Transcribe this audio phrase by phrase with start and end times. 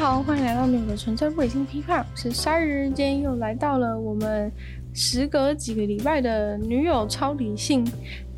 [0.00, 2.86] 好，欢迎来到女友的纯粹不理性批判，我是鲨鱼。
[2.86, 4.50] 今天又来到了我们
[4.94, 7.86] 时隔几个礼拜的女友超理性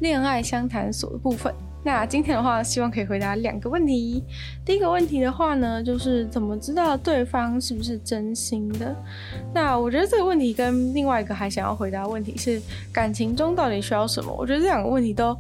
[0.01, 1.55] 恋爱相谈所的部分。
[1.85, 4.23] 那今天的话，希望可以回答两个问题。
[4.65, 8.95] 第一个问题的话呢，就是怎么知道对方是不是真心的？
[9.53, 14.33] 那我觉得这个问题跟另外一个还想要回答的问题是，感情中到底需要什么？
[14.33, 15.37] 我觉得这两个问题都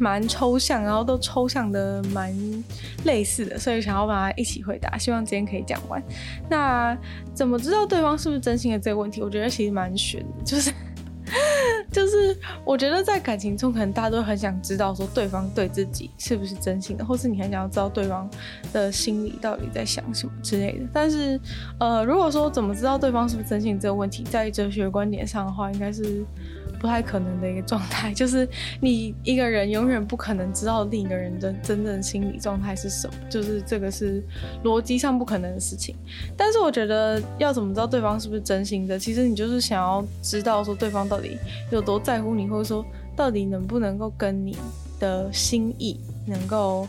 [0.00, 2.34] 蛮抽象，然后都抽象的蛮
[3.04, 4.98] 类似的，所以想要把它一起回答。
[4.98, 6.02] 希望今天可以讲完。
[6.50, 6.96] 那
[7.32, 10.72] 怎么知道对方是不是真心的这个问题，我觉得其实蛮悬的，就是。
[11.90, 18.28] 就是我觉得在感情中，可能大家都很想知道说对方对自己是不是真心的，或是你很想要知道对方
[18.72, 20.86] 的心里到底在想什么之类的。
[20.92, 21.40] 但是，
[21.78, 26.24] 呃，如果说怎么知道对方是不是真心这个问题，在哲学观点上的话，应该是。
[26.80, 28.46] 不太可能的一个状态， 就是
[28.78, 34.22] 你一个人永远不可能知道另一个人的真正心理状态是什么，就是这个是
[34.64, 35.96] 逻辑上不可能的事情。
[36.36, 41.38] 但是我觉得要怎么知道对方是不是真心的，其实你就是想要知道说对方到底
[41.70, 42.84] 有多在乎你，或者说
[43.14, 44.56] 到底能不能够跟你
[44.98, 46.86] 的心意能够。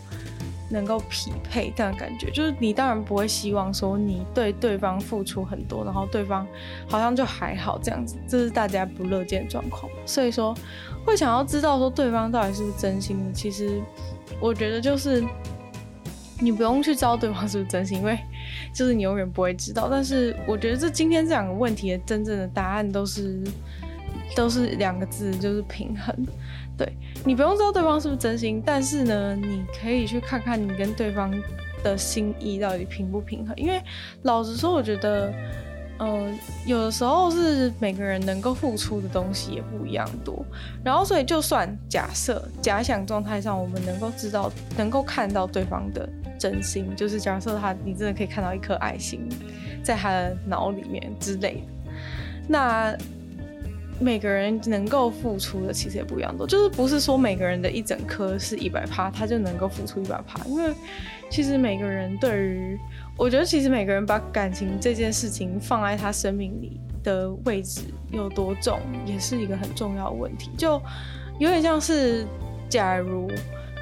[0.68, 6.46] 能够匹配这样感觉，就是你当然不会希望说你对对方付出很多，然后对方
[6.90, 9.90] 好像就还好这样子，这是大家不乐见的状况。
[10.08, 10.58] 所以说，
[11.06, 13.80] 会想要知道说对方到底是不是真心的，其实
[14.40, 15.24] 我觉得就是
[16.40, 18.18] 你不用去知道对方是不是真心，因为
[18.74, 19.88] 就是你永远不会知道。
[19.88, 23.40] 但是我觉得这今天这两个问题的真正的答案都是
[24.36, 26.16] 都是两个字，就是平衡。
[26.78, 26.92] 对，
[27.24, 31.34] 你不用知道对方是不是真心，但是呢，你可以去看看你跟对方
[31.84, 33.56] 的心意到底平不平衡。
[33.56, 33.82] 因为
[34.24, 35.32] 老实说，我觉得，
[36.00, 36.34] 嗯、呃，
[36.66, 40.46] 有的时候是每个人能够付出的东西也不一样多。
[40.84, 49.30] 然后，所以就算假设假想状态上，我们能够知道、能够看到对方的真心，就是假设他，你真的可以看到一颗爱心
[49.82, 51.92] 在他的脑里面之类的，
[52.50, 52.98] 那。
[54.00, 60.44] 每个人能够付出的其实也不一样多，就是不是说每个人的一整颗是一百趴，他就能够付出一百趴。
[60.46, 60.74] 因为
[61.30, 62.78] 其实每个人对于，
[63.18, 70.52] 我觉得其实每个人把感情这件事情放在他生命里的位置有多重，也是一个很重要的问题。
[70.58, 70.82] 就
[71.40, 72.28] 有点像是，
[72.68, 73.32] 假如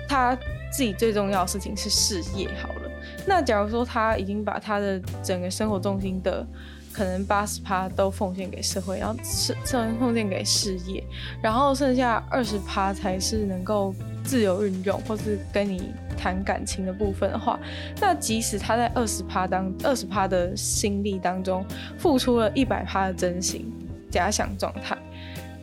[0.07, 0.35] 他
[0.71, 2.91] 自己最重要的事情是事业好了，
[3.25, 6.45] 那假如说他已经把他的整个生活重心的。
[6.93, 11.03] 可能八十趴都奉献给社会，然后是剩奉献给事业，
[11.41, 13.93] 然后剩下二十趴才是能够
[14.23, 17.59] 自由运用或是跟你谈感情的部分的话，
[17.99, 21.65] 那即使他在二十趴当二十趴的心力当中
[21.97, 23.73] 付出了一百趴的真心，
[24.11, 24.95] 假想状态，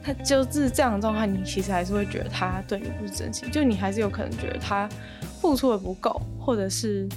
[0.02, 4.88] 他就是这样的状态，你其实还是会觉得他对你不是真心，就你还是有可能觉得他
[5.40, 7.08] 付出的不够，或者是。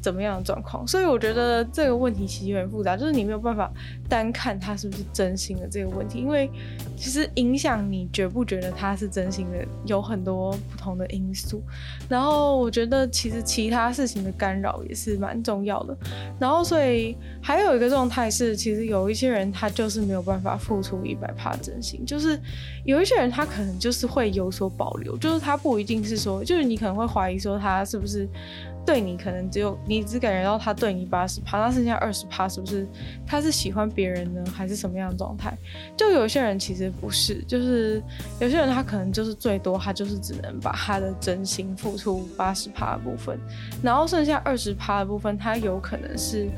[0.00, 0.86] 怎么样的状况？
[0.86, 3.70] 所以我觉得这个问题其实有点复杂，就是你没有办法
[4.08, 6.50] 单看他是不是真心的这个问题，因为
[6.96, 11.62] 其实影响你觉不觉得他是真心的有很多不同的因素。
[12.08, 15.96] 然后我觉得其实其他事情的干扰也是蛮重要的。
[16.38, 22.40] 然后所以还有一个状态是，其实有一些人他就是没有办法付出一百趴真心，就是
[22.84, 28.26] 有一些人他可能就是会有所保留，就是他不一定是说，就是你可能会怀疑说他是不是。
[28.86, 32.86] 对你可能只有你只感觉到他对你八十趴，那剩下二十趴是不是
[33.26, 35.56] 他是喜欢别人呢，还是什么样的状态？
[35.96, 38.02] 就有些人其实不是，就是
[38.40, 43.38] 有些人他可能就是最多他就是只能把他的真心付出八十趴的部分，
[43.82, 46.48] 然后剩下二十趴的部分，他有可能是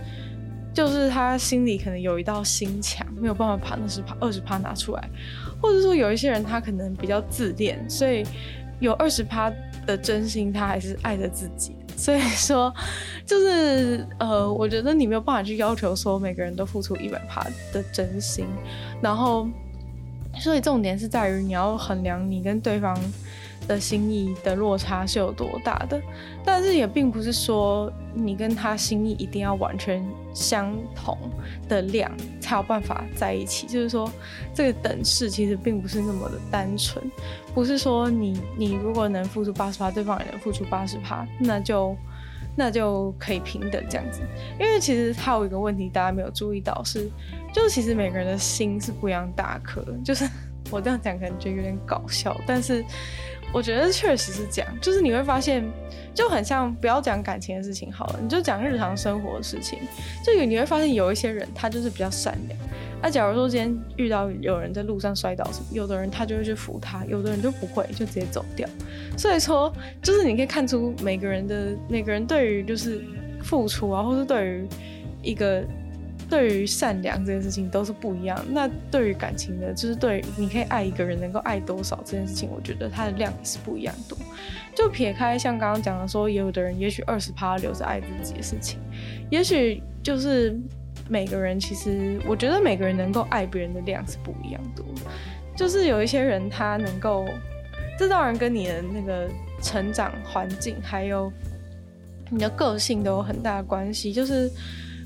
[0.73, 5.11] 就是他心里可能有一道心墙，没有办法把那十趴二十趴拿出来，
[5.61, 8.25] 或者说有一些人他可能比较自恋，所以
[8.81, 9.53] 有二十趴
[9.85, 11.77] 的真心他还是爱着自己。
[12.03, 12.75] 所以说，
[13.25, 18.45] 就是呃，我觉得你没有办法去要求说每个人都付出一百趴的真心，
[19.01, 19.47] 然后，
[20.41, 22.93] 所以重点是在于你要衡量你跟对方
[23.69, 26.01] 的心意的落差是有多大的，
[26.45, 30.05] 但是也并不是说你跟他心意一定要完全
[30.35, 31.17] 相同
[31.69, 32.11] 的量
[32.41, 33.67] 才有办法在一起。
[33.67, 34.11] 就是说，
[34.53, 37.03] 这个等式其实并不是那么的单纯，
[37.55, 41.97] 不是说你你如果能付出八十趴，对方也能付出八十趴，那就
[42.57, 44.21] 那就可以平等这样子。
[44.59, 47.09] 因为其实还有一个问题，大家没有注意到是，
[47.55, 50.29] 就是其实每个人的心是不一样大颗，就是
[50.71, 52.85] 我这样讲可能觉有点搞笑，但是。
[53.53, 55.63] 我觉得确实是这样，就是你会发现，
[56.15, 59.79] 就很像不要讲感情的事情好了，你就讲日常生活的事情，
[60.25, 62.59] 就有你会发现有一些人他就是比较善良。
[63.03, 68.69] 那、假如说今天遇到有人在路上摔倒什么，有的人他就会去扶他，有的人就不会，就直接走掉。
[69.19, 69.73] 所以说，
[70.03, 73.05] 就是你可以看出每个人的每个人对于就是
[73.43, 74.69] 付出啊，或是对于
[75.21, 75.63] 一个。
[76.33, 78.43] 对于善良这件事情都是不一样。
[78.49, 84.17] 那对于感情的，就是对你可以爱一个人能够爱多少这件事情，我觉得它的量也是不一样多。
[84.75, 88.79] 就撇开像刚刚讲的说，也有的人也许二十趴留着爱自己的事情，
[89.29, 90.59] 也许就是
[91.07, 94.87] 每个人其实，我觉得每个人能够爱别人的量是不一样多。
[95.55, 97.27] 就是有一些人他能够，
[97.99, 99.29] 这当然跟你的那个
[99.61, 101.31] 成长环境还有
[102.31, 104.51] 你的个性都有很大的关系，就是。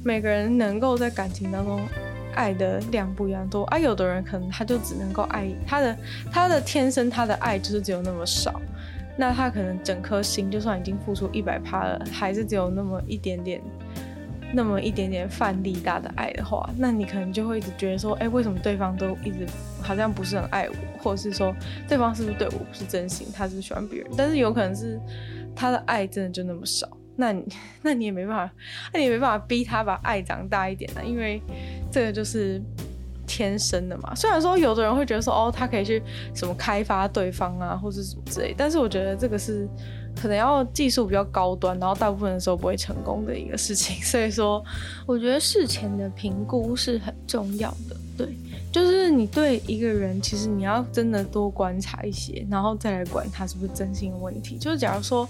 [0.06, 1.84] 每个人能够在感情当中
[2.32, 5.96] 爱的量不一样多啊，有的人可能他就只能够爱他的，
[6.30, 8.60] 他的天生他的爱就是只有那么少，
[9.16, 13.60] 那他可能整颗心就算已经付出一百趴了，还是只有那么一点点，
[14.54, 19.44] 那么一点点范例大的爱的话，那你可能就会一直觉得说，哎，为什么对方都一直
[19.82, 21.52] 好像不是很爱我，或者是说
[21.88, 25.00] 对方是不是对我不是真心，他是不是喜欢别人，但是有可能是
[25.56, 26.86] 他的爱真的就那么少。
[27.16, 27.44] 那你，
[27.82, 28.54] 那你也没办法，
[28.92, 31.40] 那你也没办法逼他把爱长大一点呢，因为
[31.90, 32.62] 这个就是
[33.26, 34.14] 天生的嘛。
[34.14, 36.02] 虽然说有的人会觉得说，哦，他可以去
[36.34, 39.68] 什么开发对方啊，或是什么之类，但是我觉得这个是
[40.20, 43.96] 可能要技术比较高端，然后大部分的时候不会成功的一个事情。
[44.04, 44.64] 所以说，
[45.06, 48.28] 我觉得事前的评估是很重要的，对。
[48.76, 54.58] 就是你对一个人，其实你要真的多观察一些，然后再来管他是不是真心的问题。
[54.58, 55.26] 就是假如说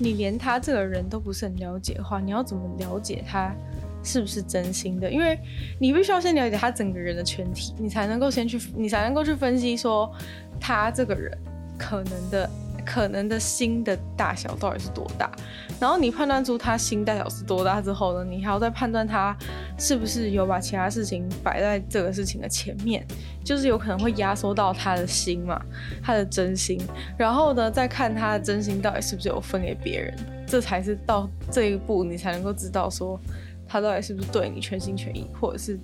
[0.00, 3.54] 你连他这个人都不是很了解的话，你要怎么了解他
[4.02, 5.08] 是不是真心的？
[5.08, 5.38] 因为
[5.78, 10.12] 你必须要先了解他整个人的全体，你才能够先去，你才能够去分析说
[10.58, 11.38] 他这个人
[11.78, 12.47] 可能的。
[12.90, 15.30] 可能的心的大小到底是多大？
[15.78, 19.36] 然后你判断出他心大小是多大之后呢，你还要再判断他
[19.78, 23.06] 是不是有把其他事情摆在这个事情的前面，
[23.44, 25.60] 就是有可能会压缩到他的心嘛，
[26.02, 26.80] 他的真心。
[27.18, 33.20] 然后呢，再看他的真心到底是不是有分给别人，这才是到这一步你才能够知道说
[33.68, 35.78] 他到底是不是对你全心全意，或者是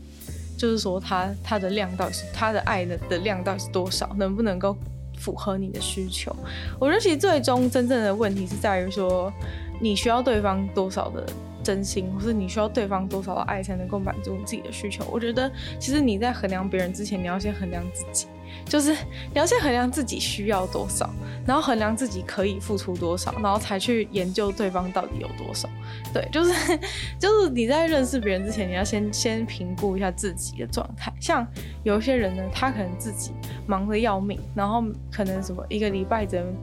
[0.57, 4.75] 就是说他他的量到底是他的爱的的量到底是多少，能不能够。
[5.17, 6.35] 符合你的需求，
[6.79, 9.33] 我觉得其实最终真正的问题是在于说，
[9.81, 11.25] 你需要对方多少的
[11.63, 15.05] 真心，或是你需要对方多少的爱才能够满足你自己的需求。
[15.11, 18.27] 我觉得其实你在衡量别人之前，你要先衡量自己。
[18.67, 21.09] 就是你要先衡量自己需要多少，
[21.47, 25.69] 然后衡量自己可以付出多少，然后才去研究对方到底有多少。
[26.13, 26.79] 对， 就是
[27.19, 31.13] 就是你在认识别人之前，你要先先评估一下自己的状态。
[31.21, 31.47] 像
[31.83, 33.33] 有些人呢，他可能自己
[33.67, 36.55] 忙得要命，然后可能什么一个礼拜只能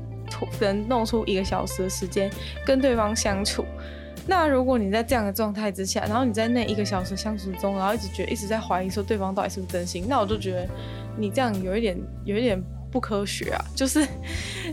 [0.57, 2.31] 只能弄出一个小时的时间
[2.65, 3.65] 跟对方相处。
[4.27, 10.67] 那如果你在这样的状态之下，然后你在那一个小时相处中，然后一直觉得一直在怀疑说对方到底是不是真心，那我就觉得。
[11.17, 12.57] 你这样有一点，有一点
[12.91, 13.65] 不科学啊！
[13.73, 14.05] 就是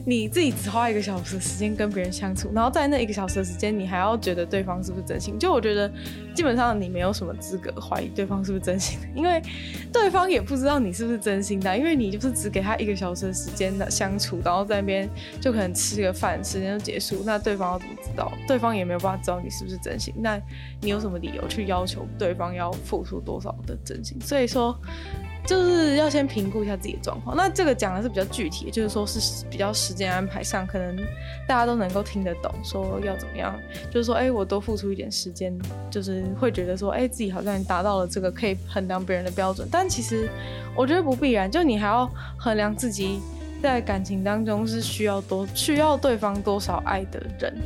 [0.05, 5.39] 你自己只花一个小时时间跟别人相处，然后在那一个小时的时间，你还要觉得对方是不是真心？
[5.39, 5.91] 就我觉得，
[6.35, 9.41] 基本上你没有什么资格怀疑对方是不是真心，因为
[9.93, 15.09] 对方也不知道你是不是真心的，因为你就是只给他一个小时的时间的相处，然后在那边
[15.41, 17.23] 就可能吃个饭，时间就结束。
[17.25, 18.33] 那对方要怎么知道？
[18.47, 20.13] 对方也没有办法知道你是不是真心。
[20.19, 20.41] 那
[20.81, 24.19] 你有什么理由去要求对方要付出多少的真心？
[24.21, 24.77] 所以说。
[25.49, 27.35] 就是要先评估一下自己的状况。
[27.35, 30.95] 那这个讲的是比较具体，就是说是比较时间安排上，可能
[31.47, 33.59] 大家都能够听得懂，说要怎么样。
[33.91, 35.59] 就是说，哎、我多付出一点时间，
[35.91, 39.67] 就是会觉得说，哎、自己好像达到了这个可以衡量别人的标准。
[39.73, 40.29] 但其实
[40.77, 43.19] 我觉得不必然，就你还要衡量自己
[43.63, 47.57] 在感情当中是需要多需要对方多少爱的人。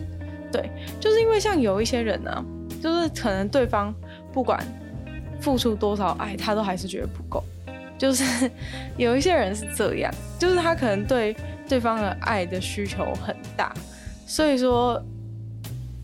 [0.52, 0.70] 对，
[1.00, 2.44] 就是因为像有一些人呢、
[2.80, 3.92] 就是可能对方
[4.32, 4.64] 不管
[5.40, 7.42] 付出多少爱，他都还是觉得不够。
[8.02, 8.50] 就是
[8.98, 11.36] 有一些人是这样，就是他可能对
[11.68, 13.72] 对方的爱的需求很大，
[14.26, 15.00] 所以说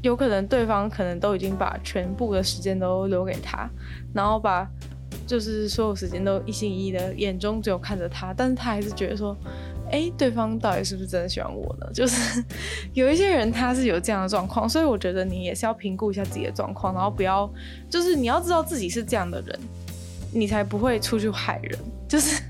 [0.00, 3.68] 有可能对方可能都已经把全部的时间都留给他，
[4.14, 4.64] 然后把
[5.26, 9.36] 就是所有时间都一心一意的眼中只有看着他，但是他还是觉得说
[9.90, 11.86] 哎、对方到底是不是真的喜欢我呢？
[11.92, 12.44] 就是
[12.94, 17.50] 有一些人他是有这样的状况，所以我觉得你也是要评估一下自己的状况，然后不要，
[17.90, 19.58] 就是你要知道自己是这样的人，
[20.32, 21.78] 你才不会出去害人。
[22.08, 22.42] 就是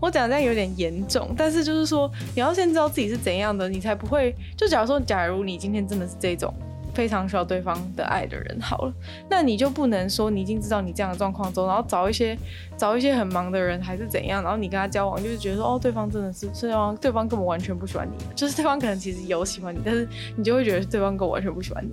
[0.00, 4.34] 我讲这样有点严重，但是就是说你要先知道自己是怎样的，你才不会。
[4.56, 6.52] 就假如说，假如你今天真的是这种。
[6.94, 8.92] 非常需要对方的爱的人，好了，
[9.28, 12.34] 那你就不能说你已经知道你这样的状况中，然后找一些
[12.74, 21.90] 找一些很忙的人还是怎样，然后你跟他交往就是觉得说哦，对方真的是对方对方根本完全不喜欢你，就是对方可能其实有喜欢你，但是你就会觉得对方根本完全不喜欢你。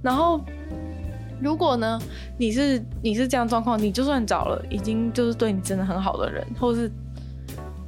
[0.00, 0.40] 然后
[1.40, 1.98] 如果呢，
[2.38, 6.90] 你是你是这样状况，你就算找了已经就是对你真的很好的人，或是。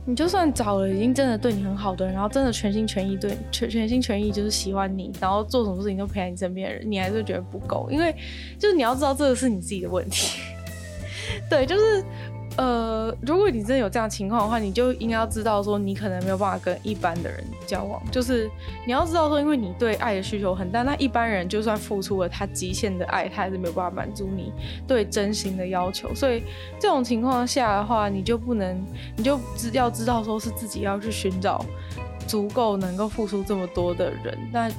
[0.09, 8.15] 你就算找了已经真的对你很好的人，然后真的全心全意对全全心全意就是喜欢你，然后做什么事情都陪在你身边的人，你还是觉得不够，因为
[8.57, 10.39] 就是你要知道这个是你自己的问题，
[11.51, 12.05] 对，就是。
[12.57, 18.03] 呃，如果你真的有这样情况的话，你就应该要知道说，你可能没有办法跟一般的人交往。
[18.11, 18.51] 就是
[18.87, 24.53] 你要知道说，因为你对爱的需求很大，那一般人就算付出了他极限的爱，他还是没有办法满足你
[24.87, 26.15] 对真心的要求。
[26.15, 26.43] 所以
[26.81, 28.83] 这种情况下的话，你就不能，
[29.17, 31.65] 你就知要知道说是自己要去寻找
[32.27, 34.37] 足够能够付出这么多的人。
[34.51, 34.71] 那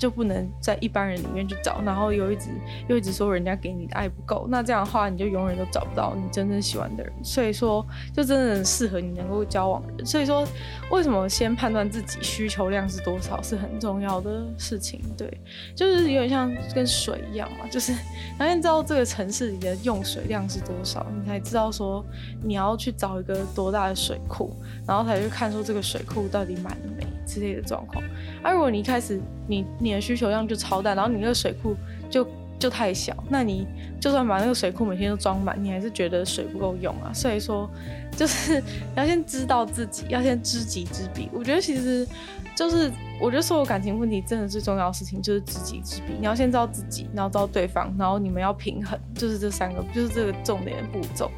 [0.00, 2.48] 就不能在一般人里面去找，然后又一直
[2.88, 7.12] 又一直说人家给你的爱不够，那这样的话你就永远都找不到你真正喜欢的人。
[7.22, 10.06] 所以说，就真的适合你能够交往的人。
[10.06, 10.42] 所以说，
[10.90, 15.02] 为什么先判断自己需求量是多少是很重要的事情。
[15.18, 15.30] 对，
[15.76, 17.92] 就是有点像跟水一样嘛，就是
[18.38, 22.02] 然后你知道这个城市里的用水量是多少，你才知道说
[22.42, 27.06] 你要去找一个多大的水库，然后才去看说这个水库到底满了没。
[27.30, 28.02] 之类的状况，
[28.42, 31.76] 而、啊、如果你一开始你你的需求量就超大，然后你那个水库
[32.10, 32.26] 就
[32.58, 33.66] 就太小，那你
[34.00, 37.12] 就算把那个水库每天都装满，你还是觉得水不够用啊。
[37.14, 37.70] 所以说，
[38.16, 38.62] 就是
[38.96, 41.28] 要先知道自己，要先知己知彼。
[41.32, 42.06] 我觉得其实
[42.54, 46.12] 就是，我觉得所有感情问题真的最重要的事情就是知己知彼。
[46.18, 51.30] 你要先知道自己，然后知道对方，然后你们要平衡，就是这三个，就是这个重点的步骤。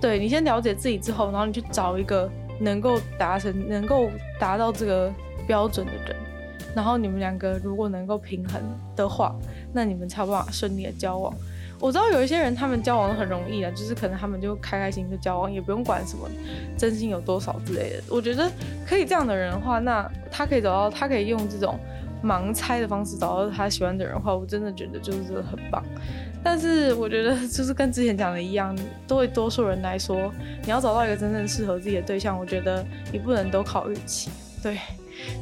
[0.00, 5.12] 对，你先了解自己之后，然后你去找一个能够达成、能够达到这个。
[5.50, 6.14] 标准的人，
[6.76, 8.62] 然后你们两个如果能够平衡
[8.94, 9.34] 的话，
[9.72, 11.34] 那你们才有办法顺利的交往。
[11.80, 16.30] 我知道有一些人他们交往很容易啊，就是可能他们就开开心心的交往，也不用管什么
[16.78, 18.02] 真心有多少之类的。
[18.08, 18.48] 我觉得
[18.86, 21.76] 可以这样的人的话，那他可以找到，他可以用这种
[22.22, 25.82] 盲猜的方式找到他喜欢的人的话，我真的觉得就是很棒。
[26.44, 28.78] 但是我觉得就是跟之前讲的一样，
[29.08, 34.30] 对多数人来说，你要找到一个真正适合自己的对象，我觉得你不能都靠运气，
[34.62, 34.78] 对。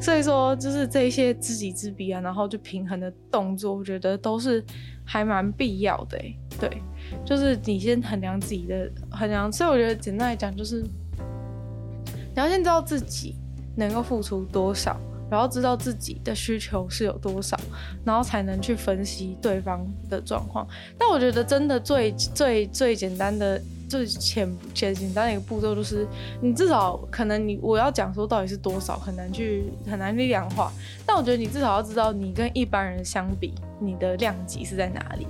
[0.01, 4.65] 所以说，就是这些知己知彼啊，然后就平衡的动作，我觉得都是
[5.05, 6.19] 还蛮必要的。
[6.61, 6.83] 对，
[7.25, 9.51] 就是你先衡量自己的衡量。
[9.53, 13.37] 所以我觉得简单来讲，就是你要先知道自己
[13.77, 14.99] 能够付出多少，
[15.31, 17.59] 然后知道自己的需求是有多少，
[18.05, 20.67] 然后才能去分析对方的状况。
[20.99, 23.61] 但我觉得真的最最最简单的。
[23.89, 26.07] 最简简简单的一个步骤就是，
[26.41, 30.71] 你至少可能你我要讲说到底是多少，很难去很难去量化。
[31.07, 35.27] 但我觉得你至少要知道，你跟一般人相比，你的量级是在哪里。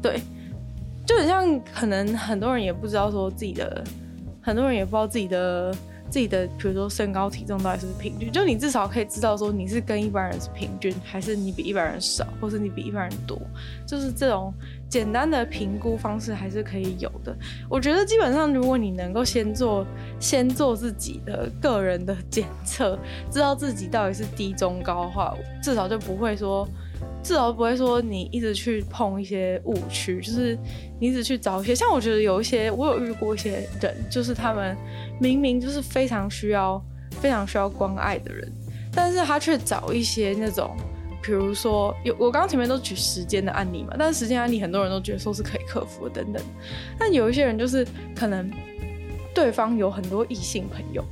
[0.00, 0.20] 对，
[1.04, 3.84] 就很像可能很多人也不知道说自己的，
[4.40, 5.74] 很多人也不知道自己的。
[6.10, 8.32] 自己的，比如说身高体重到底是不是平均？
[8.32, 13.40] 就你至少可以知道说你是跟一般人是平均，还是你比一般人少，或是你比一般人多，
[13.86, 14.52] 就是这种
[14.90, 17.34] 简单的评估方式还是可以有的。
[17.68, 19.86] 我觉得基本上，如果你能够先做
[20.18, 22.98] 先做自己的个人的检测，
[23.30, 26.68] 知道自己到底是低中高的话，至少就不会说。
[27.22, 30.58] 至少不会说你一直去碰一些误区，就是
[30.98, 31.74] 你一直去找一些。
[31.74, 34.74] 像我觉得有一些，我有遇过一些人，就是他们
[35.20, 36.82] 明明就是非常需要、
[37.20, 38.50] 非常需要关爱的人，
[38.90, 40.74] 但是他却找一些那种，
[41.22, 46.42] 比如说有我刚刚前面都举时间的案例嘛，但是时间案例很多人都觉得说是可以克服的等等。
[46.98, 48.50] 但有一些人就是可能
[49.34, 51.04] 对方有很多异性朋友。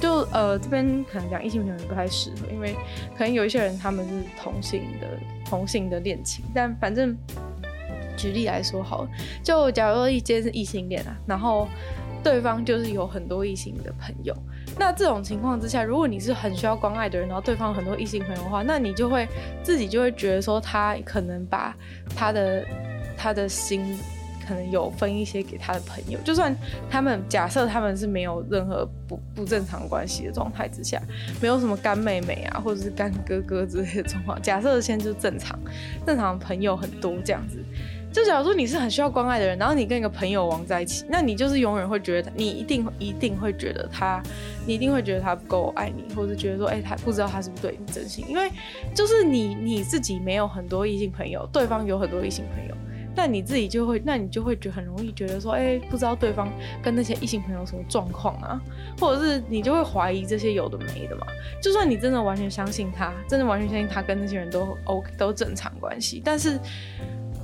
[0.00, 2.74] 就呃这边可能讲异性朋友不太适合，因为
[3.16, 5.06] 可能有一些人他们是同性的
[5.48, 7.16] 同性的恋情，但反正
[8.16, 9.08] 举例来说好了，
[9.42, 11.68] 就假如说一间是异性恋啊，然后
[12.22, 14.36] 对方就是有很多异性的朋友，
[14.78, 19.26] 那这种情况之下，如果你是很需要关爱的人，然后对方很多异性朋友的话，那你就会
[19.62, 21.74] 自己就会觉得说他可能把
[22.14, 22.64] 他的
[23.16, 23.98] 他的心。
[24.46, 26.54] 可能有分一些给他的朋友，就算
[26.90, 31.00] 他们假设他们是没有任何不不正常关系的状态之下，
[31.40, 35.58] 没有什么干妹妹啊，或者是干哥哥之类的状况，假设现在就正常，
[36.06, 37.58] 正常朋友很多这样子，
[38.14, 44.22] 就假如说你是很需要关爱的人，然后你跟一个朋友玩在一起，那你就是永远会觉得你一定一定会觉得他，
[44.64, 48.48] 你一定会觉得他不够爱你，或者觉得说，哎、他不知道他是不是对你真心，因为
[48.94, 52.74] 就是你你自己没有很多异性朋友，对方有很多异性朋友。
[53.16, 56.48] 但你自己就会，那你就会觉很容易觉得说，哎、不知道对方
[56.80, 58.60] 跟那些异性朋友什么状况啊，
[59.00, 61.26] 或者是你就会怀疑这些有的没的嘛。
[61.60, 66.60] 就算你真的完全相信他，真的完全相信他跟那些人都 OK 都正常关系，但是。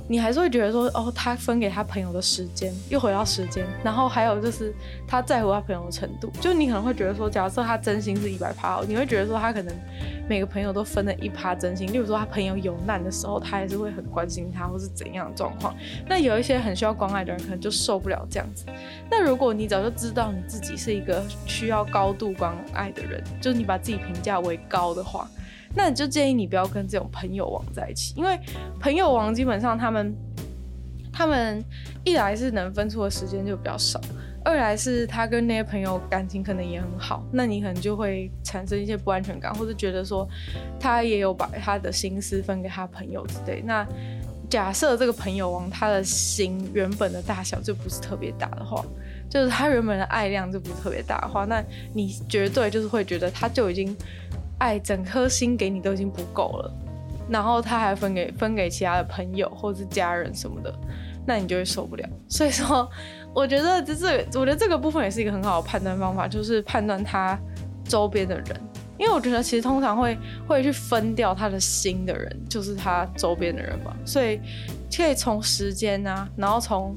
[0.07, 4.73] 你还是会觉得说，哦，他分给他朋友的时间，又回到时间，然后还有就是
[5.07, 9.73] 他在乎他朋友的程度，就你可能会觉得说，假设他真心是一百趴，你会觉得说他可能
[10.27, 15.73] 每个朋友都分了一趴真心，例如说他朋友有难的时候，他还是会很关心他，或是怎样的状况。
[16.07, 18.65] 那有一些很需要关爱的人，可能就受不了这样子。
[19.09, 25.29] 那如果你早就知道你自己是一个需要高度关爱的人，就是你把自己评价为高的话。
[25.73, 28.39] 那你就建议你不要跟这种朋友王在一起，因为
[28.79, 30.13] 朋友王基本上他们，
[31.11, 31.63] 他们
[32.03, 33.99] 一来是能分出的时间就比较少，
[34.43, 40.27] 二来是他跟那些朋友感情可能也很好，那你可能就会产生一些不安全感，或者觉得说
[40.79, 43.61] 他也有把他的心思分给他朋友之类。
[43.65, 43.87] 那
[44.49, 48.85] 假设这个朋友王他的心原本的大小就不是特别大的话，
[49.29, 51.63] 就是他原本的爱量就不是特别大的话，那
[51.93, 53.95] 你绝对就是会觉得他就已经。
[54.61, 56.71] 爱整颗心给你都已经不够了，
[57.27, 60.71] 然后他还分给分给其他的朋友或是家人什么的，
[61.25, 62.07] 那你就会受不了。
[62.29, 62.87] 所以说，
[63.33, 67.35] 我觉得这这，我觉得这个部分也是一个很好的判断方法，就是判断他
[67.85, 68.61] 周边的人，
[68.99, 70.15] 因为我觉得其实通常会
[70.47, 73.95] 会去分掉他的心的人，就是他周边的人嘛。
[74.05, 74.39] 所以
[74.95, 76.95] 可以从时间啊，然后从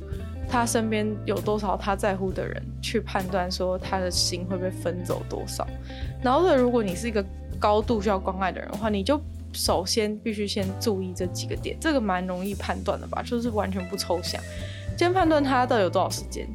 [0.50, 5.66] 他身边有多少他在乎的人去判断说他的心会被分走多少。
[6.22, 7.24] 然后，如果你是一个
[7.64, 9.18] 高度需要关爱的人的话，你就
[9.54, 14.38] 首先必须先注意这几个点，这个蛮容易判断的吧，就是完全不抽象。
[14.98, 16.46] 先判断他到底有多少时间，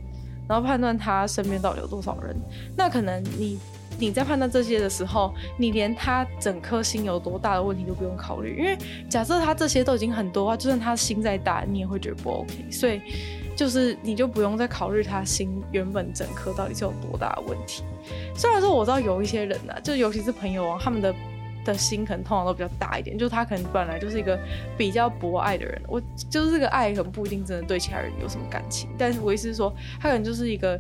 [0.48, 2.36] 然后判断他身边到底有多少人。
[2.78, 3.58] 那可能你
[3.98, 8.78] 你在判断这些的时候，你连他整颗心有多大的问题都不用考虑，因为
[9.10, 12.70] 假设他这些都已经很多的话，就算他心再大，你也会觉得不 OK。
[12.70, 13.02] 所以
[13.60, 17.84] 就是你就不用再考虑他心原本整颗到底是有多大的问题。
[18.34, 21.14] 虽然说我知道有一些人呢、啊，就尤其是朋友啊，他们的
[21.66, 24.40] 的心可能通常都比较大一点，就是他可能本来就是一个
[24.78, 30.80] 比较博爱的人，我就是这个爱可能不一定真的对其他人有什么感情，但是我意思是说，他可能就是一个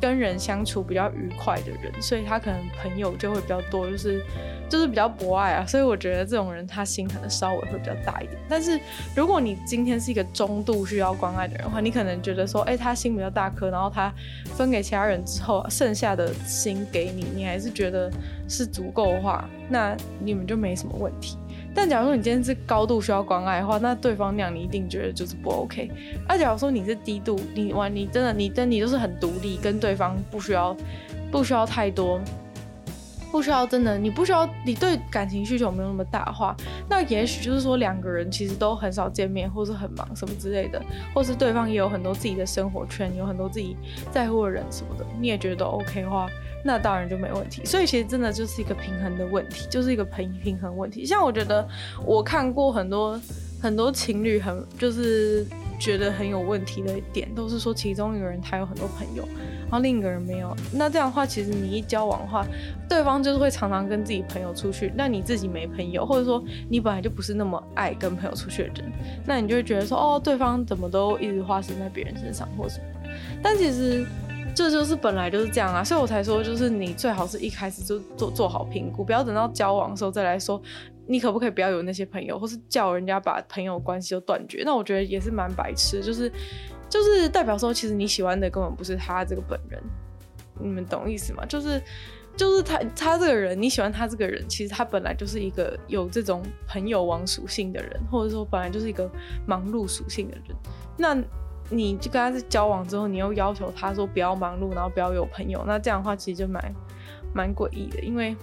[0.00, 4.22] 跟人相处比较愉快的人，所以他可能朋友就会比较多，就是。
[4.70, 8.40] 就是比较博爱啊，所以我觉得这种人他心可能稍微会比较大一点。
[8.48, 8.80] 但是
[9.14, 14.10] 如果你今天是一个中度需要关爱的人的话，你可能觉得说，哎、他心比较大颗，然后他
[14.44, 18.08] 分给其他人之后，剩下的心给你，你还是觉得
[18.48, 21.36] 是足够的话，那你们就没什么问题。
[21.74, 25.90] 但假如说你今天是高度需要关爱的话，那对方那样你一定觉得就是不 OK。
[26.28, 30.76] 那假如说你是低度，你玩你真的你真你就是很独立，跟对方不需要
[31.30, 32.20] 不需要太多。
[33.30, 36.56] 不需要真的，你不需要，你对感情需求没有那么大话，
[36.88, 40.82] 那也许就是说两个人其实都很少见面，或是很忙什么之类的，
[41.14, 43.76] 或是对方也有很多自己的生活圈，有很多自己
[44.10, 46.28] 在乎的人什么的，你也觉得 OK 的话，
[46.64, 47.64] 那当然就没问题。
[47.64, 51.06] 所以其实真的就是一个平衡的问题，就是一个平平衡问题。
[51.06, 51.66] 像我觉得
[52.04, 53.20] 我看过很多
[53.60, 55.46] 很多情侣，很就是。
[55.80, 59.26] 觉得很有问题的一点，都是说其中一个人他有很多朋友，
[59.70, 60.54] 然后另一个人没有。
[60.72, 62.44] 那这样的话，其实你一交往的话，
[62.88, 68.92] 对方就是会常常跟自己朋友出去，那你自己没朋友，或者说你本来就不是那么爱跟朋友出去的人，
[69.24, 72.84] 那你就会觉得说，哦，对方怎么都一直花时间在别人身上或什么。
[73.42, 74.04] 但其实
[74.54, 80.60] 这就是本来就是这样啊，所以我才说，就是你最好是一开始就做做好评估，不要等到交往的时候再来说。
[81.06, 84.62] 你可不可以不要有那些朋友，或是叫人家把朋友关系都断绝？
[84.64, 86.30] 那我觉得也是蛮白痴，就是
[86.90, 89.80] 就是代表说，其实你喜欢的根本不是他这个本人，
[90.60, 91.46] 你们懂意思吗？
[91.46, 91.80] 就是
[92.36, 99.10] 就是他他这个人，你喜欢他这个人，其实他本来就是一个有这种朋友王属性的人，或者说本来就是一个
[99.46, 100.56] 忙碌属性的人。
[100.98, 101.16] 那
[101.70, 106.74] 你就跟他在交往之后，你又要求他说不要忙碌，然后不要有朋友，那这样的话其实就蛮
[107.32, 108.36] 蛮诡异的，因为。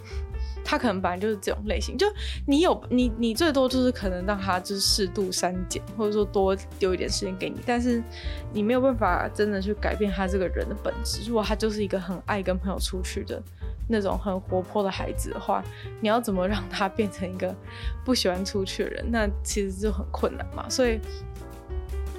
[0.69, 2.05] 他可能本来就是这种类型，就
[2.45, 8.03] 你有你你最多就是可能让他就是适度删减，或者说多丢一点时间给你，但是
[8.51, 11.21] 你没有办法真的去改变他这个人的本质。
[11.25, 13.41] 如果他就是一个很爱跟朋友出去的
[13.87, 15.63] 那种很活泼的孩子的话，
[16.01, 17.55] 你要怎么让他变成一个
[18.03, 19.05] 不喜欢出去的人？
[19.09, 20.67] 那其实就很困难嘛。
[20.67, 20.99] 所以。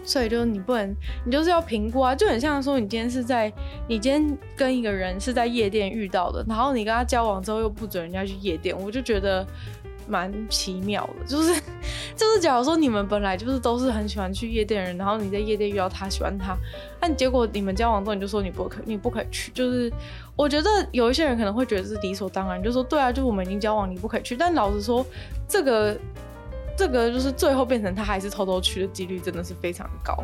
[0.08, 3.52] 所以就是你不能，你就是要评估啊，就很像说你今天是在，
[3.86, 9.46] 你今天跟一个人是在夜店遇到的，然后你跟他交往之后又不准人家去夜店，我就觉得
[10.08, 11.60] 蛮奇妙的，就是
[12.16, 16.56] 就是假如说你们本来就是都是很喜欢去夜店的人，然后你在夜店遇到他喜欢他，
[16.98, 19.92] 但结果你们交往之后你就说你不可，你不可以去，就是
[20.34, 24.34] 我觉得有一些人可能会觉得是理所当然，就说对啊，就是我们已经交往，你不可以去。
[24.34, 25.04] 但老实说，
[25.46, 25.94] 这个
[26.78, 30.16] 这个就是最后变成他还是偷偷去的几率真的是非常高。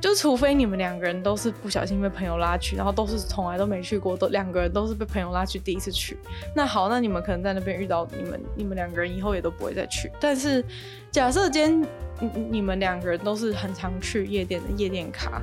[0.00, 6.16] 就除非你们两个人都是不小心被朋友拉去，然后都是从来都没去过，都两个人都是被朋友拉去第一次去。
[6.54, 10.12] 那好，那你们可能在那边遇到你们，你们两个人以后也都不会再去。
[10.20, 10.64] 但是
[11.10, 11.88] 假设今天
[12.20, 15.42] 你你们两个人都是很常去夜店的夜店咖，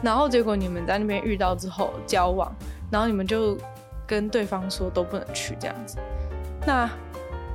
[0.00, 2.50] 然后结果你们在那边遇到之后交往，
[2.90, 3.58] 然后你们就
[4.06, 5.98] 跟对方说都不能去这样子，
[6.64, 6.88] 那。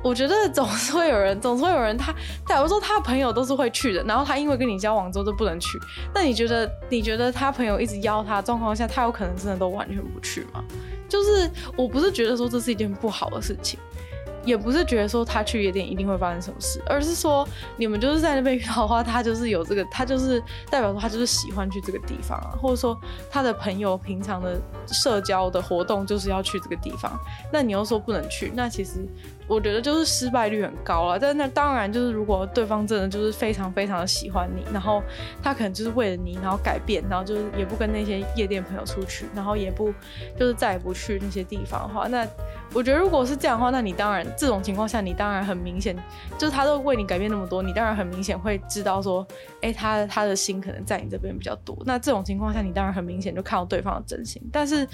[0.04, 2.14] 我觉得总是会有人，总是会有人他，
[2.46, 5.78] 假如说他朋友都是会去的，然后他因为跟你交往之后就不能去，
[6.14, 10.62] 那你觉得你觉得他朋友一直邀他状况下，他有可能真的都完全不去吗？
[11.08, 13.80] 就是我不是觉得说这是一件不好的事情。
[14.44, 22.98] 也不是觉得说他去夜店一定会发生什么事，而是说你们就是在那边遇到的话，他就是有这个，他就是代表说他就是喜欢去这个地方啊， 或者说
[23.30, 27.18] 他的朋友平常的社交的活动就是要去这个地方，
[27.52, 29.06] 那你又说不能去，那其实
[29.46, 31.18] 我觉得就是失败率很高啊。
[31.20, 35.02] 但那当然就是如果对方真的就是非常非常的喜欢你，然后
[35.42, 39.92] 他可能就是为了你然后改变，然后就是也不跟那些夜店朋友出去，然后也不
[40.38, 42.26] 就是再也不去那些地方的话，那
[42.74, 44.26] 我觉得如果是这样的话，那你当然。
[44.36, 45.96] 这种情况下，你当然很明显，
[46.36, 49.24] 就是他都为你改变那么多，你当然很明显会知道说，
[49.62, 51.76] 哎，他他的心可能在你这边比较多。
[51.86, 54.42] 那这种情况下，你当然很明显就看到对方的真心。
[54.50, 54.86] 但是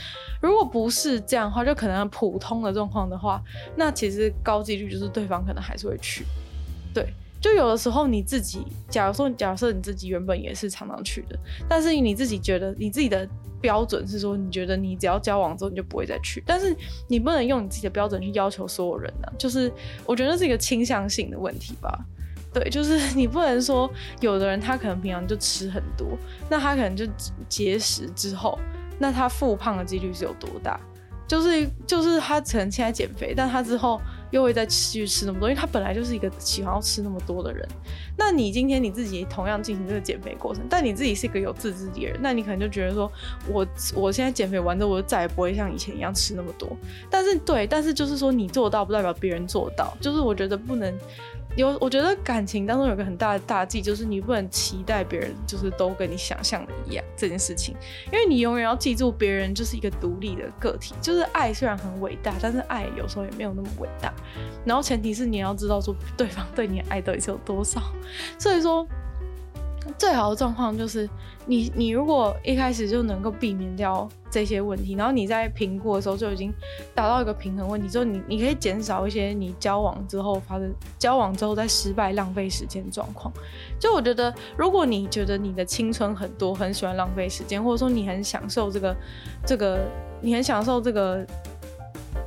[0.42, 3.42] 如果不是这样的话，就可能普通的状况的话，
[3.74, 6.26] 那其实高几率就是对方可能还是会去。
[6.92, 13.28] 对，就有的时候你自己，假如说假设你自己原本也是常常去的，但是你自己觉得你自己的。
[13.62, 16.74] 标准是说，你觉得你只要交往之后你就不会再去，但是
[17.08, 19.70] 你不能用你自己的标准去要求所有人呢、就是
[20.06, 22.02] 我觉得是一个倾向性的问题吧。
[22.54, 23.86] 对，就是 你不能说
[24.22, 26.16] 有的人他可能平常就吃很多，
[26.48, 27.06] 那他可能就
[27.50, 28.58] 节食之后，
[28.98, 30.80] 那他复胖的几率是有多大？
[31.28, 34.00] 就是就是他可能现在减肥，但他之后。
[34.30, 37.66] 又会再继续吃那么多，因为他本来就是一个喜欢要吃那么多的人。
[38.16, 43.10] 那你今天你自己同样进行这个减肥过程，但你自己是一个有自制力的人，那你可能就觉得说，
[43.48, 46.76] 我我现在减肥完之后，我就再也不会像以前一样吃那么多。
[47.10, 50.96] 但是对，但是就是说你做到不代表别人做到，就是我觉得不能。
[51.56, 57.74] 有，我觉得感情当中有个很大的大忌，就是你不能期待别人就是都跟你想象的一样这件事情，
[58.12, 60.94] 因为你永远要记住，别人就是一个独立的个体。
[61.00, 64.12] 就是爱虽然很伟大，但是爱有时候也没有那么伟大。
[64.64, 67.80] 然后前提是你要知道说对方对你的爱到底是有多少。
[68.38, 68.86] 所以说。
[69.96, 71.08] 最好的状况就是
[71.46, 76.52] 你，你如果一开始就能够避免掉这些问题，然后你在评估的时候就已经
[76.94, 83.32] 达到一个平衡问题之后，你你可以减少一些你交往之后发生交往之后在失败浪费时间状况。
[83.78, 88.96] 就我觉得，如果你觉得你的青春很多，很喜欢浪费时间，或者说你很享受这个
[89.46, 89.80] 这个，
[90.20, 91.26] 你很享受这个。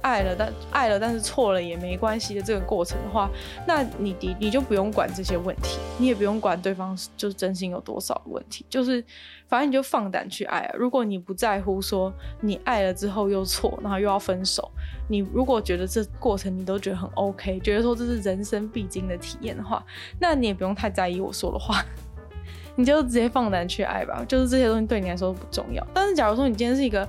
[0.04, 3.30] 爱了，但爱了，但是错了也没关系的这个过程的话，
[3.66, 9.04] 那你你你就不用管这些问题，你也不用管对方就是真心有多少问题，就是
[9.48, 10.76] 反正你就放胆去爱啊。
[10.78, 14.70] 如果你不在乎说你爱了之后又错，然后又要分手，
[15.08, 19.84] 你如果觉得这过程你都觉得很 OK，觉得说这是人生必经的体验的话，
[20.20, 21.82] 那你也不用太在意我说的话，
[22.76, 24.22] 你就直接放胆去爱吧。
[24.28, 25.82] 就是这些东西对你来说都不重要。
[25.94, 27.08] 但是假如说你今天是一个。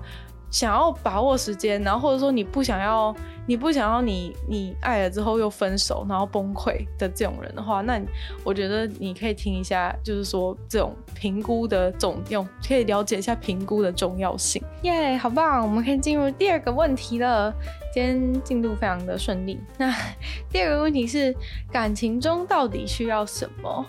[0.55, 3.13] 想要把握时间，然后或者说你不想要，
[3.45, 8.01] 你不想要你你爱了之后又分手，然后崩溃的这种人的话，那
[8.45, 14.63] 我觉得你可以听一下，就是说这种评估的重用，可以了解一下评估的重要性。
[14.83, 15.61] 耶，好棒！
[15.65, 17.53] 我们可以进入第二个问题了。
[17.93, 19.61] 今天进度非常的顺利。
[19.77, 19.93] 那
[20.53, 21.35] 第二个问题是，
[21.73, 23.85] 感情中到底需要什么？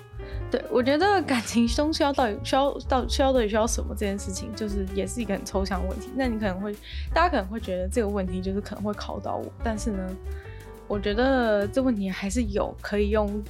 [0.51, 6.09] 对，我觉得感情中需要到底需要到需要到底需要什么这件事情，就是也是一个很抽象的问题。
[6.15, 6.73] 那你可能会，
[7.13, 10.15] 大家可能会觉得这个问题就是可能会考到我，但是呢，
[10.88, 13.43] 我觉得这问题还是有可以用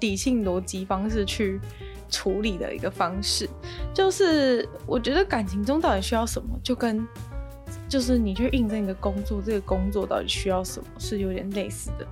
[0.00, 1.60] 理性逻辑方式去
[2.08, 3.48] 处理的一个方式。
[3.92, 7.06] 就是我觉得感情中到底需要什么，就跟
[7.88, 12.06] 就是你去应征一个工作，这个工作到底需要什么，是有点类似的。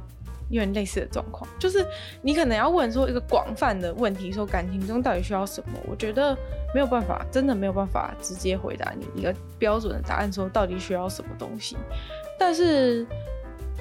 [0.49, 1.85] 有点类似的状况，就是
[2.23, 5.79] 你可能要问说一个广泛的问题，说感情中到底需要什么？
[5.89, 6.37] 我觉得
[6.75, 11.77] 没有办法，真的没有办法直接回答你一个标准的答案，说到底需要什么东西。
[12.39, 13.07] 但是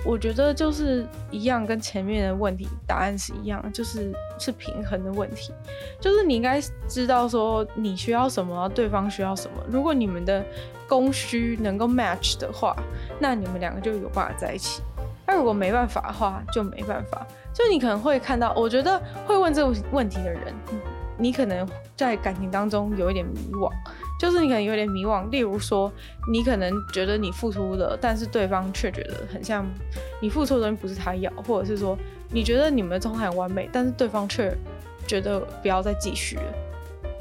[0.03, 5.53] 我觉得就是一样，跟前面的问题答案是一样，就是是平衡的问题。
[5.99, 9.57] 就是你应该知道说你需要什么，对方需要什么。
[9.69, 10.43] 如果你们的
[10.87, 12.75] 供需能够 match 的话，
[13.19, 14.81] 那你们两个就有办法在一起。
[15.35, 17.25] 如果没办法的话，就没办法。
[17.53, 20.53] 就你可能会看到，我觉得会问这个问题的人，
[21.17, 23.71] 你可能在感情当中有一点迷惘，
[24.19, 25.29] 就是你可能有点迷惘。
[25.29, 25.91] 例如说，
[26.29, 29.65] 你可能觉得你付出了，但是对方却觉得很像
[30.21, 31.97] 你付出的东西不是他要，或者是说
[32.29, 34.53] 你觉得你们的状态很完美，但是对方却
[35.07, 36.53] 觉得不要再继续了。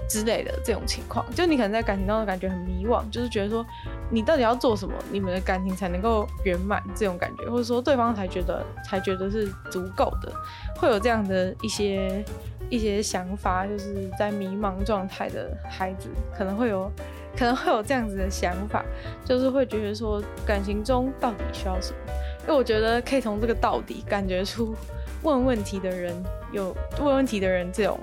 [0.08, 3.64] 之类的这种情况，就你可能在感情当中感觉很迷惘，就是觉得说
[4.10, 10.32] 你到底要做什么，你们的感情才能够圆满这种感觉，或者说对方才觉得才觉得是足够的，
[10.76, 12.24] 会有这样的一些
[12.70, 16.90] 一些想法，就是在迷茫状态的孩子可能会有
[17.36, 18.84] 可能会有这样子的想法，
[19.24, 21.98] 就是会觉得说感情中到底需要什么？
[22.42, 24.74] 因为我觉得可以从这个到底感觉出
[25.22, 26.14] 问问题的人
[26.52, 27.98] 有问问题的人这种。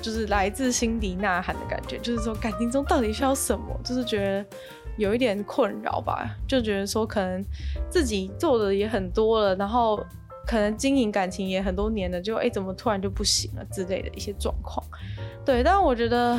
[0.00, 3.78] 就是来自心底呐喊的感觉，就是说感情中到底需要什么？
[3.84, 4.44] 就是觉得
[4.96, 7.44] 有一点困扰吧，就觉得说可能
[7.88, 10.04] 自己做的也很多了，然后
[10.46, 14.84] 可能经营感情也很多年了，就哎、怎么突然就不行了之类的一些状况。
[15.44, 16.38] 对，但我觉得。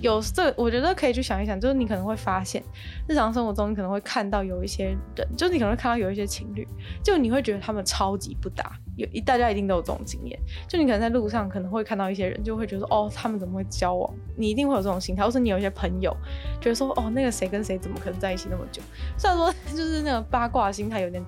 [0.00, 2.62] 有这，我觉得可以去想一想，就是你可能会发现，
[3.08, 6.64] 日常生活中你可能会看到有一些人，就是你可能会看到有一些情侣，
[7.02, 14.12] 就你会觉得他们超级不搭，有一大家一定都有这种经验，就你可能在路上可能会看到一些人，就会觉得哦，他们怎么会交往？
[14.36, 16.14] 你一定会有这种心态，或是你有一些朋友
[16.60, 18.82] 觉得说哦，那个谁跟谁怎么可能在一起那么久？
[19.16, 21.24] 虽然说 就是那个八卦心态有点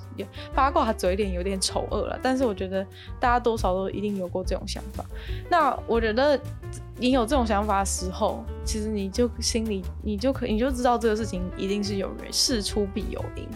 [0.52, 2.84] 八卦嘴脸有点丑恶了，但是我觉得
[3.20, 5.04] 大家多少都一定有过这种想法。
[5.48, 6.38] 那我觉得。
[7.02, 13.48] 你有这种想法的时候，其实你就心里你就可你就知道这个事情一定是有人事出必有因，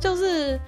[0.00, 0.58] 就是。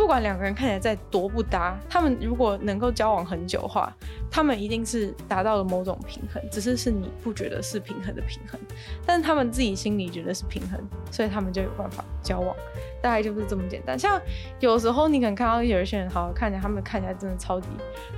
[0.00, 3.92] 不管两个人看起来再多不搭，他们如果能够交往很久的话，
[4.30, 8.60] 他们一定是达到了某种平衡，只是是你不觉得是平衡的平衡，
[9.06, 10.80] 但是他们自己心里觉得是平衡，
[11.10, 12.54] 所以他们就有办法交往，
[13.00, 13.98] 大概就是这么简单。
[13.98, 14.20] 像
[14.60, 17.68] 有时候你可能看到有一些人，好好看起来，他们看起来真的超级，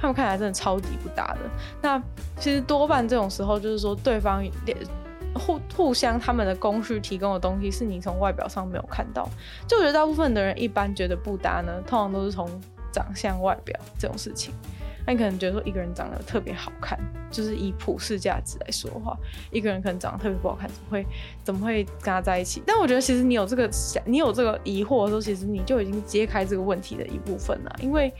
[0.01, 1.41] 他们看起来真的超级不搭的。
[1.81, 2.03] 那
[2.39, 4.43] 其实多半这种时候，就是说对方。
[5.39, 9.29] 互互相，他们的工序提供的东西是你从外表上没有看到。
[9.67, 12.49] 就我觉得大部分的人一般觉得不搭呢，通常都是从
[12.93, 14.55] 长相、外表这种事情。
[15.07, 16.99] 那你可能觉得说一个人长得特别好看，
[17.31, 19.17] 就是以普世价值来说的话，
[19.53, 21.07] 一个人可能长得特别不好看，怎么会
[21.45, 22.61] 怎么会跟他在一起？
[22.67, 28.13] 但我觉得其实你有这个想，你有这个疑惑的时候，其实你就已经揭开这个问题的一部分了，因为。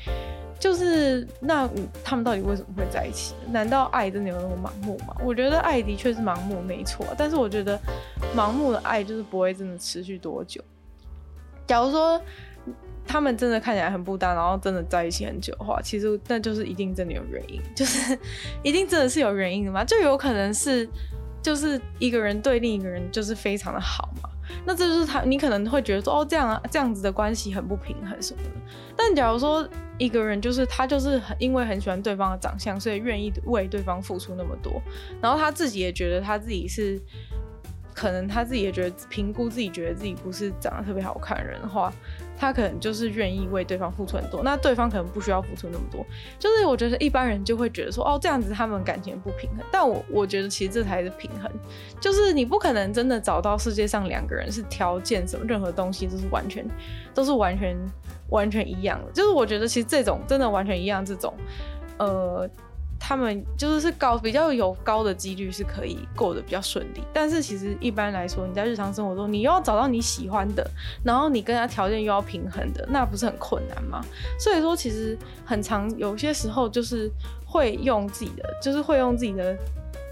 [0.59, 1.69] 就是那
[2.03, 3.35] 他们到底为什么会在一起？
[3.51, 5.15] 难道爱真的有那么盲目吗？
[5.23, 7.07] 我觉得爱的确是盲目，没错。
[7.17, 7.79] 但是我觉得
[8.35, 10.63] 盲目的爱就是不会真的持续多久。
[11.67, 12.21] 假如说
[13.07, 18.19] 他们真的看起来很不搭，然后真的在一起很久的话，其实那就是一定真的有原因，就是
[18.63, 19.85] 一定真的是有原因的嘛？
[19.85, 20.89] 就有可能是
[21.43, 24.31] 就是一个人对另一个人就是非常的好嘛。
[24.65, 28.51] 那这就是他，你可能会觉得说，哦，这样啊，这样子的关系很不平衡什么的。
[28.97, 34.83] 但假如说一个人就是他就是很因为很喜欢对方的长相，所以愿意为对方付出那么多，
[35.21, 37.01] 然后他自己也觉得他自己是。
[37.99, 41.91] 可能他自己也觉得评估自己觉得自己不是长得特别好看的人的话，
[42.37, 46.05] 他可能就是愿意为对方付出很多，那对方可能不需要付出那么多。
[46.39, 49.65] 就是我觉得一般人就会觉得说，哦，这样子他们感情不平衡。
[49.73, 51.51] 但我我觉得其实这才是平衡，
[52.01, 56.67] 就是你不可能真的找到世界上两个人是条件什么任何东西都是完全
[57.15, 57.77] 都是完全
[58.31, 59.11] 完全一样的。
[59.13, 61.35] 就是我觉得其实这种真的完全一样这种，
[61.99, 62.49] 呃。
[62.99, 70.69] 他们就是是高比较有高的几率是可以过得比较顺利，但是其实一般来说，你在日常生活中，你又要找到你喜欢的，
[71.05, 74.01] 然后你跟他条件又要平衡的，那不是很困难吗？
[74.39, 77.11] 所以说，其实很常有些时候就是
[77.45, 79.57] 会用自己的，就是会用自己的，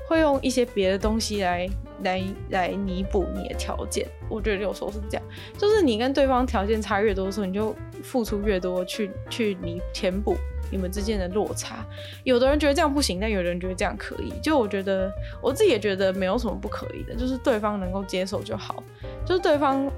[0.08, 1.68] 会用一些别的东西来
[2.02, 4.06] 来来弥补你的条件。
[4.28, 5.26] 我觉得有时候是这样，
[5.58, 10.36] 就是你跟对方条件差越多的时候，你就付出越多去去弥填补。
[10.74, 11.86] 你们之间的落差，
[12.24, 14.32] 有的人觉得这样不行，但有的人觉得这样可以。
[14.42, 15.08] 就我觉得，
[15.40, 18.82] 我自己也觉得没有什么不可以的，就是对方能够接受就好。
[19.24, 19.88] 就是对方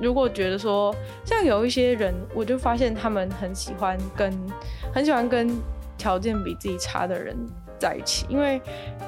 [0.00, 0.92] 如果觉得说，
[1.24, 4.36] 像有一些人，我就发现他们很喜欢跟
[4.92, 5.48] 很喜欢跟
[5.96, 7.36] 条件比自己差的人
[7.78, 8.60] 在一起，因为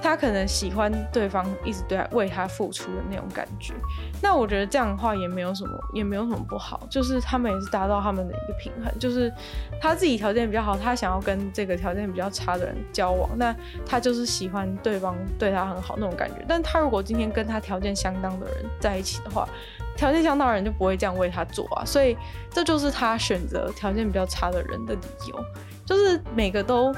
[0.03, 3.75] 他可能喜欢对方一直对他为他付出的那种感觉。
[4.23, 9.33] 那我觉得这样的话也没有什么，也没有什么不好，就是他们也是达到他们的一个平衡，就是
[9.81, 13.55] 他自己条件比较好，他想要跟这个条件比较差的人交往，那
[13.87, 16.45] 他就是喜欢对方对他很好那种感觉。
[16.49, 19.49] 但他如果今天跟他条件相当的人在一起的话，
[19.97, 22.17] 条件相当的人就不会这样为他做啊，所以
[22.51, 25.45] 这就是他选择条件比较差的人的理由，
[25.85, 26.95] 就是每个都。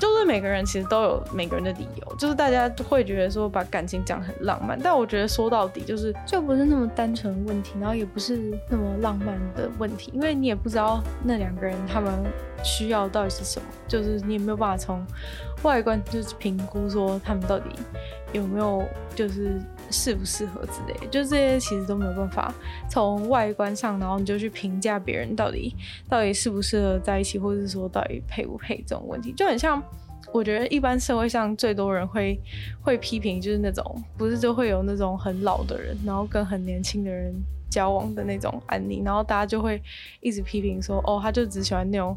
[0.00, 12.12] 就是每个人其实都有每个人的理由，就是大家会觉得说把感情讲很浪漫，但我觉得说到底就是就不是那么单纯问题，然后也不是那么浪漫的问题，因为你也不知道那两个人他们
[12.64, 15.06] 需要到底是什么，就是你也没有办法从
[15.62, 17.68] 外观就是评估说他们到底
[18.32, 18.82] 有没有
[19.14, 22.54] 就是适不适合之类，就这些其实都没有办法
[22.88, 25.74] 从外观上，然后你就去评价别人到底
[26.08, 29.82] 到底适不适合在一起，或者是说到底配不配这种问题，就很像。
[30.32, 32.40] 我觉得一般社会上最多人会
[32.80, 33.84] 会批评，就是那种
[34.16, 37.34] 不是就会有那种很老的人，然后跟很年轻的人
[37.70, 39.80] 交往的那种案例，然后大家就会
[40.20, 42.16] 一直批评说，哦，他就只喜欢那种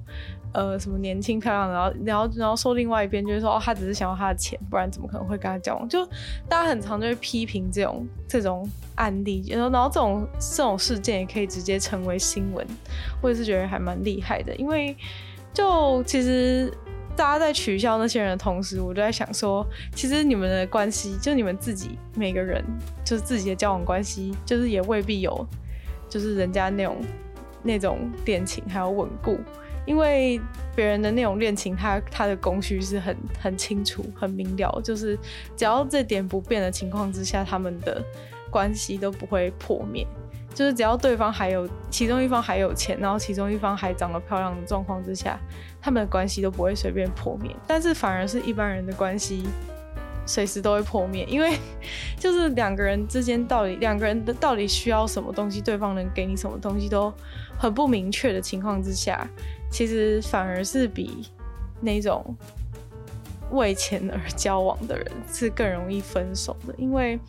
[0.51, 5.87] 呃什么年轻漂亮的，然后然后然后说另外一边就是说，哦，他只是想要他的钱，不然怎么可能会跟他交往？
[5.87, 6.05] 就
[6.49, 12.65] 大家很常就会批评这种这种案例，然后然后这种这种事件也可以直接成为新闻，
[13.21, 14.95] 我也是觉得还蛮厉害的，因为
[15.53, 16.73] 就其实。
[17.15, 22.63] 大家在取笑那些人的同时，我就在想说，其实你们的关系，就你们自己每个人，
[23.03, 25.47] 就是自己的交往关系，就是也未必有，
[26.09, 26.97] 就是人家那种
[27.61, 29.39] 那种恋情还要稳固，
[29.85, 30.41] 因为
[30.75, 35.17] 别人的那种恋情，他他的工序是很很清楚、很明了，就是
[35.55, 38.03] 只要这点不变的情况之下，他们的
[38.49, 40.05] 关系都不会破灭。
[40.53, 45.39] 就是只要对方还有其中一方还有钱，然后其中一方还长得漂亮的状况之下，
[45.83, 47.53] 他们的关系都不会随便破灭。
[47.67, 49.43] 但是反而是一般人的关系，
[50.25, 51.57] 随时都会破灭，因为
[52.17, 57.13] 就是两个人之间到底两个人的到底需要什么东西，对方能给你什么东西都
[57.57, 59.27] 很不明确的情况之下，
[59.69, 61.29] 其实反而是比
[61.81, 62.33] 那种
[63.51, 67.19] 为钱而交往的人是更容易分手的，因为。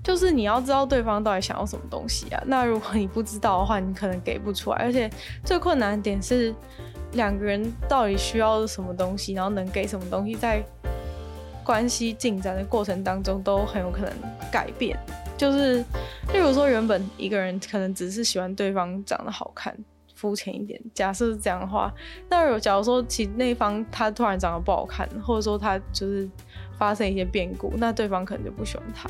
[0.00, 2.42] 就是你要知道对方到底想要什么东西啊。
[2.46, 4.76] 那如果你不知道的话，你可能给不出来。
[4.78, 5.10] 而且
[5.44, 6.54] 最困难的点是，
[7.12, 10.62] 两个人到底需要什么东西，然后能给什么东西，在
[11.64, 14.12] 关系进展的过程当中都很有可能
[14.50, 14.98] 改变。
[15.36, 15.76] 就是，
[16.32, 19.76] 例如说，原本一个人可能只是喜欢对方长得好看、
[20.14, 20.80] 肤浅一点。
[20.92, 21.94] 假设是这样的话，
[22.28, 26.28] 那如果假如说其那一方他突然长得不好看，或者说他就是
[26.76, 29.08] 发生一些变故，那对方可能就不喜欢他。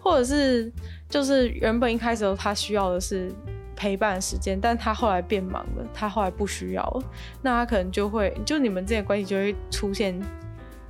[0.00, 0.70] 或者是，
[1.08, 3.32] 就是原本一开始他需要的是
[3.76, 7.02] 陪伴时间，但他后来变忙了，他后来不需要了，
[7.42, 10.18] 那他可能就会，就你们之间关系就会出现，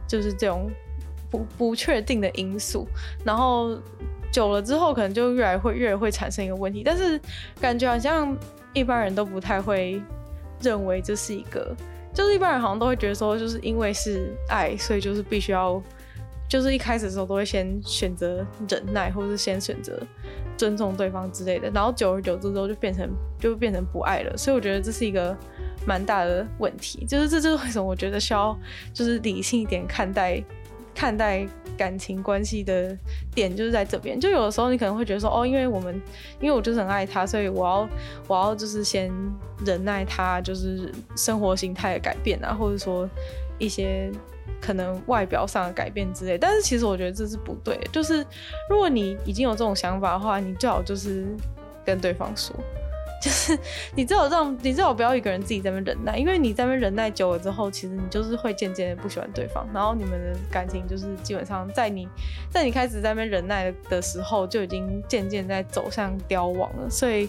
[0.07, 0.70] 就是这种
[1.31, 2.87] 不不确定的因素，
[3.25, 3.79] 然后
[4.31, 7.20] 久了之后，可能就越来会越来会产生一个问题，但是
[7.61, 8.37] 感觉好像
[8.73, 10.01] 一般人都不太会
[10.61, 11.75] 认为这是一个，
[12.12, 15.83] 就是一般人好像都会觉得说，就是因为是爱，所以就是必须要。
[16.55, 20.01] 就是一开始的时候都会先选择忍耐，或是先选择
[20.57, 24.37] 尊重对方之类的，然后久而久之之后就变成就变成不爱了。
[24.37, 25.37] 所以我觉得这是一个
[25.85, 28.57] 蛮大的问题，就是这就是为什么我觉得需要
[28.93, 30.40] 就是理性一点看待
[30.95, 31.45] 看待
[31.77, 32.97] 感情关系的
[33.35, 34.21] 点，就是在这边。
[34.21, 36.01] 就有的时候你可能会觉得说，哦，因为我们
[36.40, 37.88] 因为我就是很爱他，所以我要
[38.29, 39.12] 我要就是先
[39.67, 43.11] 忍耐他，就是生活形态的改变啊，或者说
[43.59, 44.11] 一些。
[44.61, 47.85] 可能外表上的改变之类，但是其实我觉得这是不对的。
[47.93, 48.25] 就是
[48.69, 51.27] 如果你已经有这种想法的话，你最好就是
[51.85, 52.55] 跟对方说，
[53.23, 53.59] 就是
[53.95, 62.09] 你最好让你最好不要一个人自己在那边忍耐，因为你在那边忍耐久了之后，其实你就是会渐渐的不喜欢对方，然后你们的感情就是基本上在你
[62.51, 67.29] 在你开始在那边忍耐的时候，就已经渐渐在走向凋亡了，所以。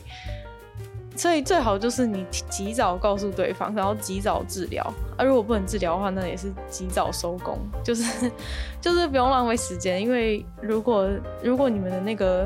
[1.15, 4.83] 所以最好就是你及早告诉对方，然后及早治疗。
[5.17, 8.31] 啊，如果不能治疗的话，那也是及早收工，就是
[8.81, 10.01] 就是不用浪费时间。
[10.01, 11.09] 因为如果
[11.41, 12.45] 如果你们的那个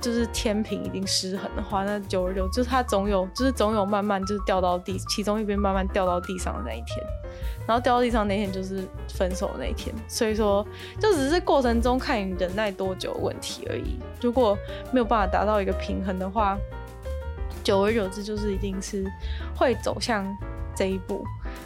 [0.00, 7.04] 就是天平已经失衡的话，那久而久，就是他总有就是总有慢慢就是掉到地，其中一边慢慢掉到地上的那一天，
[7.66, 9.92] 然后掉到地上那天就是分手的那一天。
[10.06, 10.64] 所以说，
[11.00, 13.98] 就只是过程中看你忍耐多久问题而已。
[14.20, 14.56] 如果
[14.92, 16.56] 没有办法达到一个平衡的话，
[17.64, 19.04] 久而久之，就是一定是
[19.56, 20.24] 会走向
[20.76, 21.24] 这一步，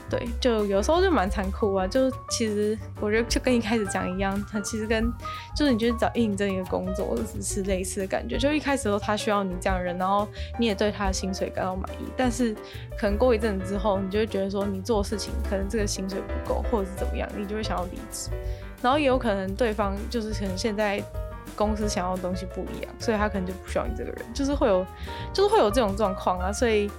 [0.08, 1.87] 对，就有时候就蛮残酷啊。
[1.87, 5.12] 就其实我觉得就跟一开始讲一样，他其实跟
[5.56, 8.38] 就是你去找应征一个工作，是类似的感觉。
[8.38, 10.26] 就一开始的时候他需要你这样的人，然后
[10.58, 12.54] 你也对他的薪水感到满意，但是
[12.96, 18.30] 可能过一阵子之后，你就会觉得说你做事情可能这个薪水不够，或者是怎么样，你就会想要离职。
[18.80, 21.02] 然后也有可能对方就是可能现在。
[21.56, 24.87] 公司想要的东西不一样，所以他可能就不需要你这个人，就是会有，
[25.32, 26.52] 就是会有这种状况啊。
[26.52, 26.90] 所以，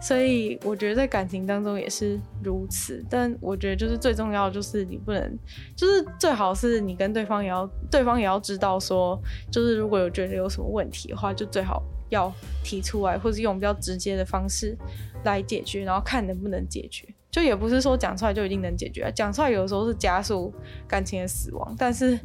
[0.00, 3.04] 所以我觉得在感情当中也是如此。
[3.08, 5.38] 但我觉得就是最重要的就是你不能，
[5.76, 12.32] 就是最好是你跟对方也要，对方也要知道说，就是如果有觉得有什么问题的话，就最好要
[12.62, 14.76] 提出来，或者用比较直接的方式
[15.24, 17.06] 来解决，然后看能不能解决。
[17.30, 20.54] 就也不是说讲出来就一定能解决，啊讲出来有时候是加速
[20.86, 21.74] 感情的死亡。
[21.76, 22.16] 但是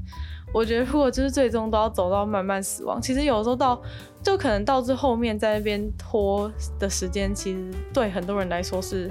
[0.52, 3.82] 我觉得，如果就是最终都要走到慢慢死亡，其实有时候到
[4.24, 9.10] 就可能到最后面在那边拖的时间，其实对很多人来说是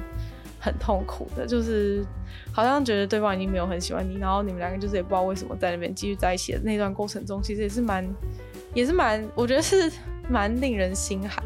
[0.59, 2.05] 很痛苦的，就是
[2.53, 8.05] 好像觉得对方已经没有很喜欢你，然后你们两个就是也不知道为什么在那边继续在一起的那段过程中，其实也是蛮
[8.75, 9.91] 也是蛮，我觉得是
[10.29, 11.43] 蛮令人心寒。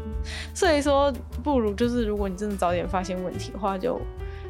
[0.53, 1.13] 所以说，
[1.43, 4.01] 不如就是如果你真的早点发现问题的话，就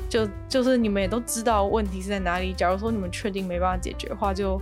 [0.07, 2.53] 就就是你们也都知道问题是在哪里。
[2.53, 4.59] 假如说你们确定没办法解决的话，就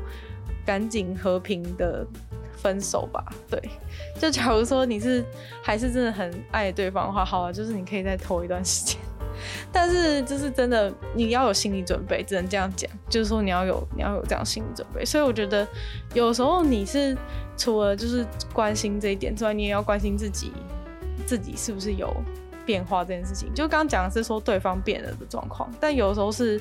[0.65, 2.05] 赶紧和平的
[2.57, 3.23] 分手吧。
[3.49, 3.61] 对，
[4.19, 5.23] 就假如说你是
[5.63, 8.97] 还是真的很爱对方的话，好啊，就是你可以再拖一段时间。
[9.71, 12.89] 但是就是真的，你要有心理准备，只能这样讲。
[13.09, 15.03] 就是说你要有你要有这样心理准备。
[15.05, 15.67] 所以我觉得
[16.13, 17.17] 有时候你是
[17.57, 20.51] 除了就是关心这一点之外，你也要关心自己。
[21.23, 22.13] 自己是不是有
[22.65, 26.59] 变化这件事情，就刚刚讲的是说对方变了的状况，但有时候是，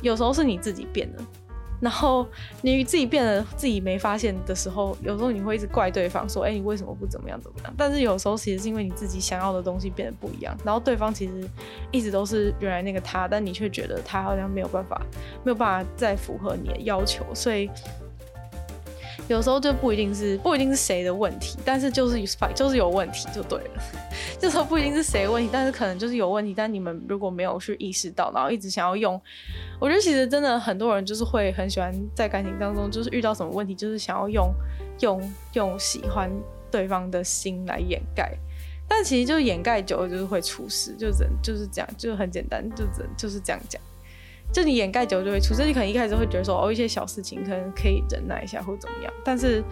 [0.00, 1.24] 有时候是你自己变了，
[1.82, 2.24] 然后
[2.62, 7.74] 你自己变得，自己没发现的时候，有时候你会一直怪对方说，哎、你为什么不怎么样怎么样？
[7.76, 11.32] 但是有时候其实是因为你自己想要的东西变得不一样，然后对方其实
[11.90, 15.02] 一直都是原来那个他，但你却觉得他好像没有办法，
[15.44, 17.68] 没有办法再符合你的要求，所以。
[19.32, 22.22] 有时候就不一定是不一定是谁的问题，但是就是
[22.54, 23.82] 就是有问题就对了。
[24.38, 26.52] 就说不一定是谁的问题，但是可能就是有问题。
[26.54, 29.20] 但你们如果没有去意识到，然后一直想要用，
[29.80, 34.52] 我觉得其实真的很多人就是会很喜欢在感情当中，就是遇到什么问题，就是想要用
[35.00, 36.30] 用用喜欢
[36.70, 38.32] 对方的心来掩盖。
[38.86, 43.80] 但其实就是掩盖久了就是会出事，就真就是这样，就是很简单，就真就是这样讲。
[44.52, 49.62] 就你掩盖久了就会出，所以你可能一开始会觉得说，哦，一些小事情可能可以忍耐一下或怎么样，但是。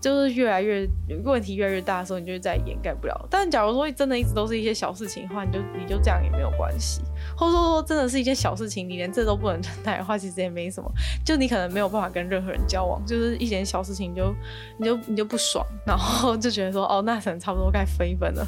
[0.00, 0.88] 就是越来越
[1.24, 3.26] 问题越来越大的时候，你就再也掩盖不了。
[3.28, 7.02] 但假如说真的一直都是一些小事情的话，你就你就这样也没有关系。
[7.36, 10.90] 或者说真的是一件小事情，你连这都不能忍耐的话，其实也没什么。
[11.24, 14.34] 就你可能没有办法跟任何人交往，就是一点小事情就
[14.78, 18.46] 你就你就不爽，然后就觉得说 哦，那可能差不多该分一分了。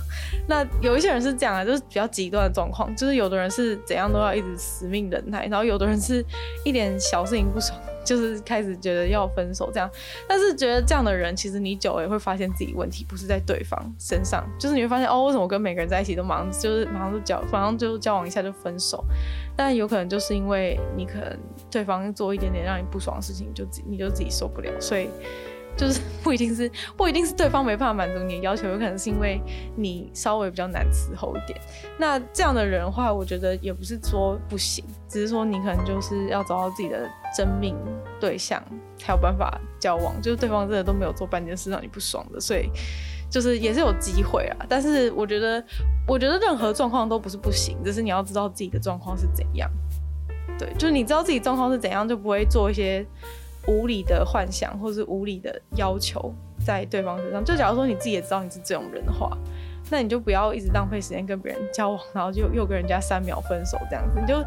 [0.48, 6.24] 那有一些人是这样啊，就是比较极端的状况，就是有的人是怎样都要一直死命忍耐，然后有的人是
[6.64, 7.78] 一点小事情不爽。
[8.02, 9.88] 就是开始觉得要分手这样，
[10.26, 19.04] 但是觉得这样的人，其实你久了也会发现自己问题不是在对方身上，就是你会发现哦，为什么我跟每个人在一起都马上就是马上就交，马上就交往一下就分手？
[19.56, 21.38] 但有可能就是因为你可能
[21.70, 25.08] 对方做一点点让你不爽的事情，就自你就自己受不了，所以。
[25.76, 29.40] 就是 不一定是不一定是对方没办法满足你的要求，有可能是因为
[29.76, 31.58] 你稍微比较难伺候一点。
[31.96, 37.76] 那这样的人的话，我觉得也不是说不行，只是说你可能就是要找到自己的真命
[38.18, 38.60] 对象
[38.98, 40.20] 才有办法交往。
[40.20, 42.68] 就是对方真的都没有做半件事让你不爽的，所以
[43.30, 44.66] 就是也是有机会啊。
[44.68, 45.64] 但是我觉得，
[46.06, 49.70] 我觉得任何状况都不是不行，只是你要知道自己的状况是怎样。
[50.58, 53.06] 对，就是你知道自己状况是怎样，就不会做一些。
[53.66, 59.36] 无理的幻想或是无理的要求在对方身上，就假如说你自己也知道你是这种人的话，
[59.90, 64.42] 那你就不要一直浪费时间跟别人交往，然后就又跟人家三秒分手这样子，你就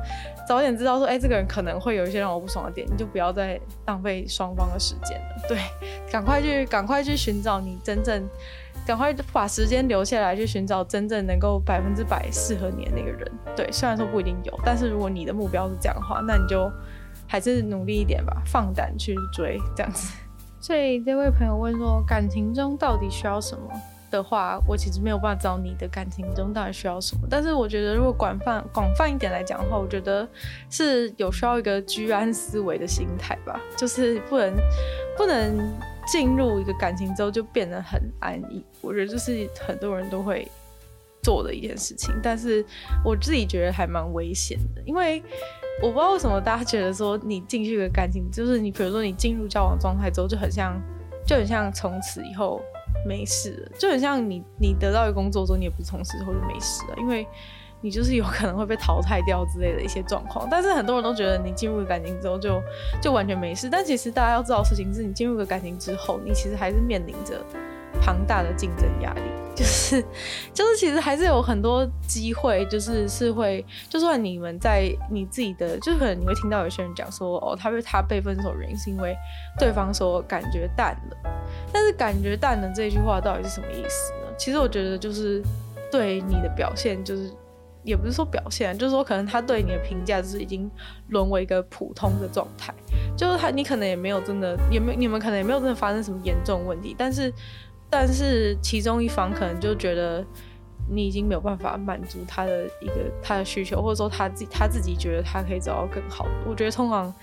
[0.48, 5.48] 早点知道说，哎、这个人可能会有一些让我不爽的点，你就不要再浪费双方的时间了。
[5.48, 5.60] 对，
[6.12, 8.28] 赶快去，赶快去寻找你真正，
[8.86, 13.32] 赶快把时间留下来去寻找真正能够百分之百适合你的那个人。
[13.56, 16.72] 对，虽然说不一定有，但是如果你的目标是这样的话，那你就。
[17.26, 20.14] 还是努力一点吧，放胆去追这样子。
[20.60, 23.64] 所以这位朋友问说，感情中到底需要什么
[24.12, 27.22] 的话，我其实没有办法知道你的感情中到底需要什么。
[27.28, 30.28] 但是我觉得，如果广泛广泛一点来讲的话，我觉得
[30.70, 34.54] 是有需要一个居安思危的心态吧，就是不能
[35.18, 35.74] 不能
[36.06, 38.64] 进入一个感情之后就变得很安逸。
[38.82, 40.48] 我觉得这是很多人都会
[41.22, 42.66] 做的一件事情，但是
[43.04, 45.22] 我自己觉得还蛮危险的，因为。
[45.82, 50.80] 我不知道为什么大家觉得说你进去一个感情，就是你比如说你进入交往状态之后，就很像，
[51.26, 52.62] 就很像从此以后
[53.08, 57.28] 没事了，就很像你你得到一个工作之后，你也不是从此以后就没事了，因为
[57.84, 60.48] 你就是有可能会被淘汰掉之类的一些状况。
[60.50, 62.62] 但是很多人都觉得你进入感情之后就
[63.02, 67.46] 就完全没事，但其实大家要知道的事情是，你进入个感情之后，你其实还是面临着
[68.02, 69.22] 庞大的竞争压力，
[69.56, 70.02] 就是
[70.54, 79.16] 就是其实还是有很多机会，就是是会，就算你们在你自己的，就是可能你会听到有些人讲说，哦，他被他被分手原因是因为
[79.60, 81.18] 对方说感觉淡了，
[81.72, 84.34] 但是感觉淡了这句话到底是什么意思呢？
[84.38, 85.42] 其实我觉得就是
[85.92, 87.32] 对你的表现，就是
[87.84, 90.70] 也不是说表现，就是说可能他对你的评价就是已经
[91.10, 92.74] 沦为一个普通的状态，
[93.16, 97.32] 就是他你可能也没有真的，也没你们可能也没有真的发生什么严重问题，但是。
[97.96, 100.26] 但是其中一方可能就觉得，
[100.90, 106.32] 你已经没有办法满足他的一个他的需求，或者说他自他自己觉得他可以找到更好的。
[106.48, 107.14] 我觉得通常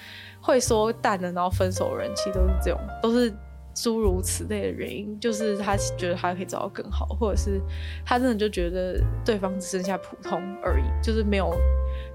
[0.40, 3.34] 会说淡的然后分手的人，其实都是这种，都是
[3.82, 7.60] 诸如此类的原因，就是他觉得他可以找到更好，或者是
[8.04, 11.54] 他真的就觉得对方只剩下普通而已，就是没有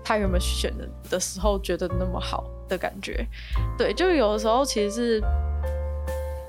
[0.03, 3.25] 他原本选的的时候觉得那么好的感觉。
[3.77, 5.21] 对，就有的时候其实是，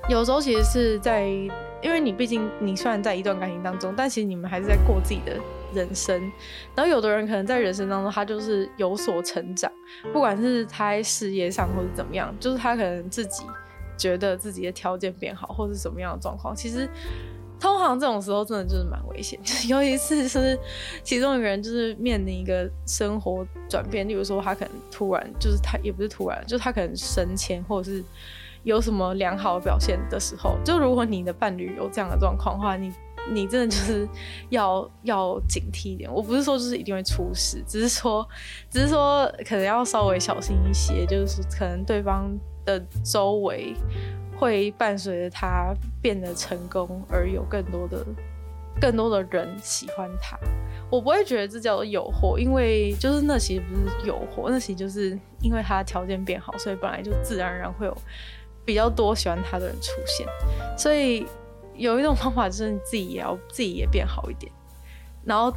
[0.09, 1.27] 有的时候其实是在。
[1.79, 5.37] 因为你毕竟你虽然在一段感情当中，但其实你们还是在过自己的
[5.75, 6.19] 人生。
[6.73, 9.71] 然后有的人可能在人生当中，他就是有所成长，
[10.11, 13.43] 不管是他在事业上或者怎么样，就是他可能自己
[13.97, 16.55] 觉得自己的条件变好，或是什么样的状况。
[16.55, 16.87] 其实
[17.59, 19.39] 通常这种时候真的就是蛮危险。
[19.43, 20.57] 就 是有一次是
[21.03, 28.03] 其中一个人就是面临一个生活转变，例如说他可能突然就是他也不是突然，就是他可能升迁或者是。
[28.63, 32.91] 有什么良好的表现的时候，就如果你的伴侣有这样的状况的话，你
[33.31, 34.05] 你真的就是
[34.49, 36.11] 要 要警惕一点。
[36.13, 38.27] 我不是说就是一定会出事，只是说
[38.69, 42.37] 只是说可能要稍微小心一些，就是可能对方
[42.67, 43.73] 的周围
[44.37, 48.05] 会伴随着他变得成功，而有更多的
[48.79, 50.37] 更多的人喜欢他。
[50.91, 57.97] 我不会觉得这叫做诱惑，因为就是那其实不是诱惑，那其实就是因为他条件变好，所以本来就自然而然会有。
[58.65, 60.27] 比较多喜欢他的人出现，
[60.77, 61.25] 所以
[61.73, 64.51] 有一种方法就是你自己也要自己也变好一点，
[65.23, 65.49] 然后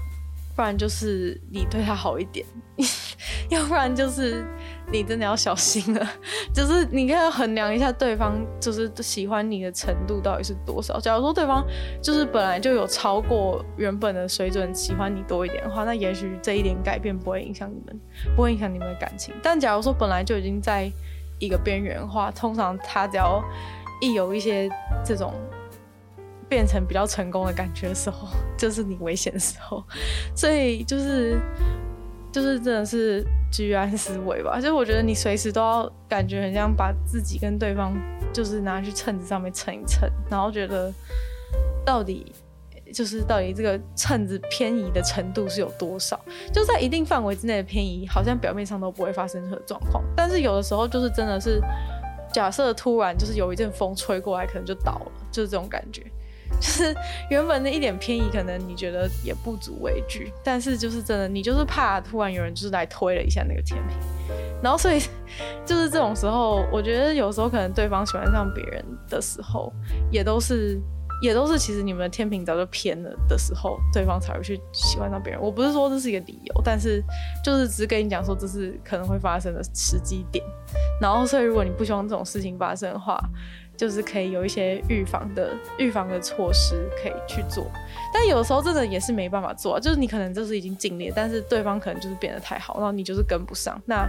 [0.61, 2.45] 不然就是你对他好一点，
[3.49, 4.45] 要不然就是
[4.93, 6.07] 你真的要小心了。
[6.53, 11.01] 就是你可以衡量一下对方就是喜欢你的程度到底是多少。
[11.01, 11.67] 假如说对方
[12.03, 17.99] 就是本来就有超过原本的水准喜欢你多一点的话，那也许这一点改变不会影响你们，
[18.37, 19.33] 不会影响你们的感情。
[19.43, 20.93] 但假如说本来就已经在
[21.39, 23.43] 一个边缘化，通常他只要
[24.03, 24.69] 一有一些
[25.03, 25.33] 这种
[26.51, 28.29] 变成比较成功的感觉的时候，
[28.59, 29.83] 就是你危险的时候。
[30.37, 31.39] 所以就是
[32.31, 34.57] 就是真的是居安思危吧。
[34.57, 37.97] 就是我觉得你随时都要感觉很像把自己跟对方
[38.35, 40.93] 就是拿去秤子上面称一称，然后觉得
[41.87, 42.35] 到底。
[42.93, 46.19] 就是到底这个秤子偏移的程度是有多少？
[46.53, 50.03] 就在一定范围之内的偏移，好像表面上都不会发生任何状况。
[50.17, 51.61] 但是有的时候就是真的是，
[52.33, 56.05] 假设突然就是有一阵风吹过来，可能就倒了，就是这种感觉。
[56.61, 56.95] 就是
[57.31, 63.97] 原本的一点偏移，可能你觉得也不足为惧，但是就是真的，你就是怕突然有人就是来推了一下那个天平，
[64.63, 65.01] 然后所以
[65.65, 69.73] 就是这种时候，我觉得有时候可能对方喜欢上别人的时候，
[70.11, 70.81] 也都是。
[71.23, 75.39] 也都是，其实你们的天平早就偏了的时候，对方才会去喜欢上别人。
[75.39, 77.05] 我不是说这是一个理由，但是
[77.45, 80.43] 就是只跟你讲说这是可能会发生的时机点。
[80.99, 83.21] 然后，所以如果你不希望这种事情发生的话，
[83.81, 87.67] 就是可以有一些预防的预防的措施可以去做。
[88.13, 94.07] 但有时候真的也是没办法做，就是你可能就是已经尽力，但是对方可能就是变得太好，然后你就是跟不上，那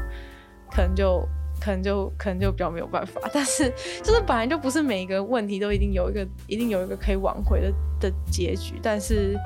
[0.69, 1.26] 可能就。
[1.63, 9.38] 可能就可能就比较没有办法，但是就是本来就不是每一个问题都一定有一个一定有一个可以挽回的的结局，但是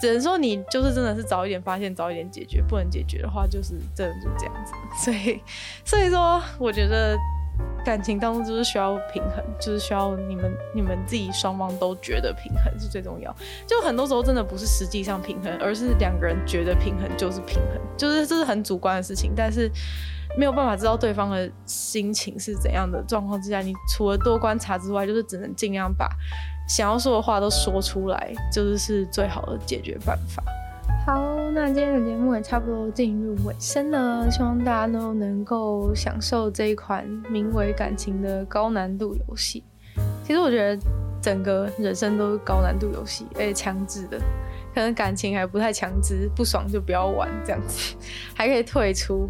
[0.00, 4.72] 只能说你就是真的是早一点发现，早一点解决，不能解决的话就是真的就这样子。
[5.04, 5.40] 所以
[5.84, 7.16] 所以说，我觉得
[7.84, 13.34] 感情当中就是需要平衡，就是需要你们你们自己双方都觉得平衡是最重要。
[13.66, 19.70] 就很多时候真的不是实际上平衡，而是两个人觉得平衡就是平衡，就是这是很主观的事情，但是。
[20.38, 26.08] 没有办法知道对方的心情是怎样的状况之下，你除了多观察之外，就是只能尽量把
[26.68, 30.40] 想要说的话都说出来，就是是最好的解决办法。
[31.06, 39.64] 好，那今天的节目也差不多进入尾声了，希望大家都能够享受这一款名为感情的高难度游戏。
[40.22, 40.80] 其实我觉得
[41.20, 44.18] 整个人生都是高难度游戏，而且强制的，
[44.74, 47.96] 可能感情还不太强制，不爽就不要玩这样子，
[48.34, 49.28] 还可以退出。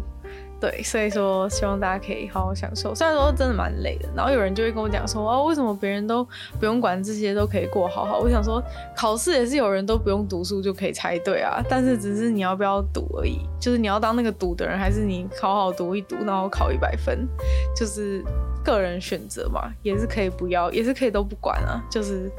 [0.61, 2.93] 对，所以说希望大家可以好好享受。
[2.93, 6.23] 虽然说真的蛮累的，然后有人就会跟我讲说，哦，为什么别人都
[6.59, 8.19] 不用管这些都可以过好好？
[8.19, 8.63] 我想说，
[8.95, 13.39] 考试也是有人都不用读书就可以猜对啊，但是只是你要不要赌而已。
[13.59, 17.27] 就是你要当那个赌的人，还是你好好读一读，然后考一百分，
[17.75, 18.23] 就是
[18.63, 22.31] 个人选择嘛，也是可以不要，也是可以都不管啊，就是。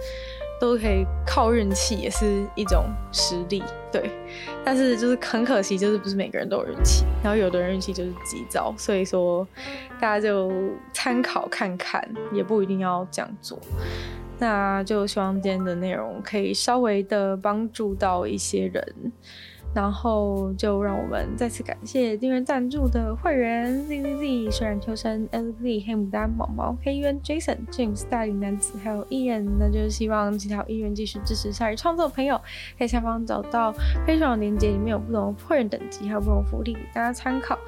[0.63, 3.61] 都可以靠运气，也是一种实力，
[3.91, 4.09] 对。
[4.65, 9.45] 但是就是很可惜，就是不是每个人都有运气，然后有的人运气就是急躁，所以说
[10.01, 10.53] 大家就
[10.93, 13.59] 参考看看，也不一定要这样做。
[14.39, 19.13] 那就希望今天的内容可以稍微的帮助到一些人。
[19.75, 29.47] 然后就让我们再次感谢订阅赞助的会员 Z Z Z、虽然秋生、L Z、黑牡丹、毛毛、黑渊、Jason、James、大龄男子，还有 Ian。
[29.59, 32.41] 那就是希望其他有意愿继续支持鲨鱼创作的朋友，
[32.79, 33.73] 在下方找到
[34.07, 37.59] Patreon 的链接，里面有不同的会员等级，还有不同福利给大家参考。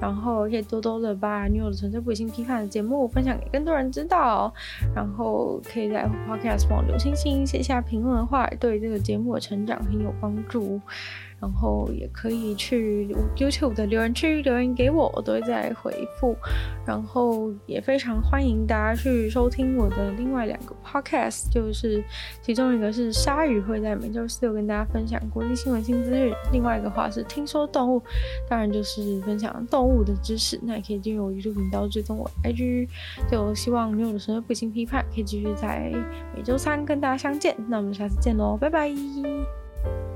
[0.00, 4.52] 然后可以多多的把女友的纯粹不理性批判的节目分享给更多人知道。
[4.94, 10.80] 然后可以在 Podcast 网留星星、写下评论的话，对这个节目的成长很有帮助。
[11.40, 16.36] 然后也可以去 YouTube 的留言区留言给我，我都会再回复。
[16.86, 22.02] 然后也非常欢迎大家去收听我的另外两个 Podcast，就是
[22.42, 28.02] 其中一个是鲨鱼会在每周四有跟大家分享国际新闻新资讯，另外一个话是听说动物，
[28.48, 30.58] 当然就是分享动物的知识。
[30.62, 32.88] 那也可以进入我 YouTube 频道追踪我 IG，
[33.30, 35.92] 就希望女友的纯粹不理性批判可以继续在
[36.34, 37.54] 每周三跟大家相见。
[37.68, 40.13] 那我们下次见喽，拜拜。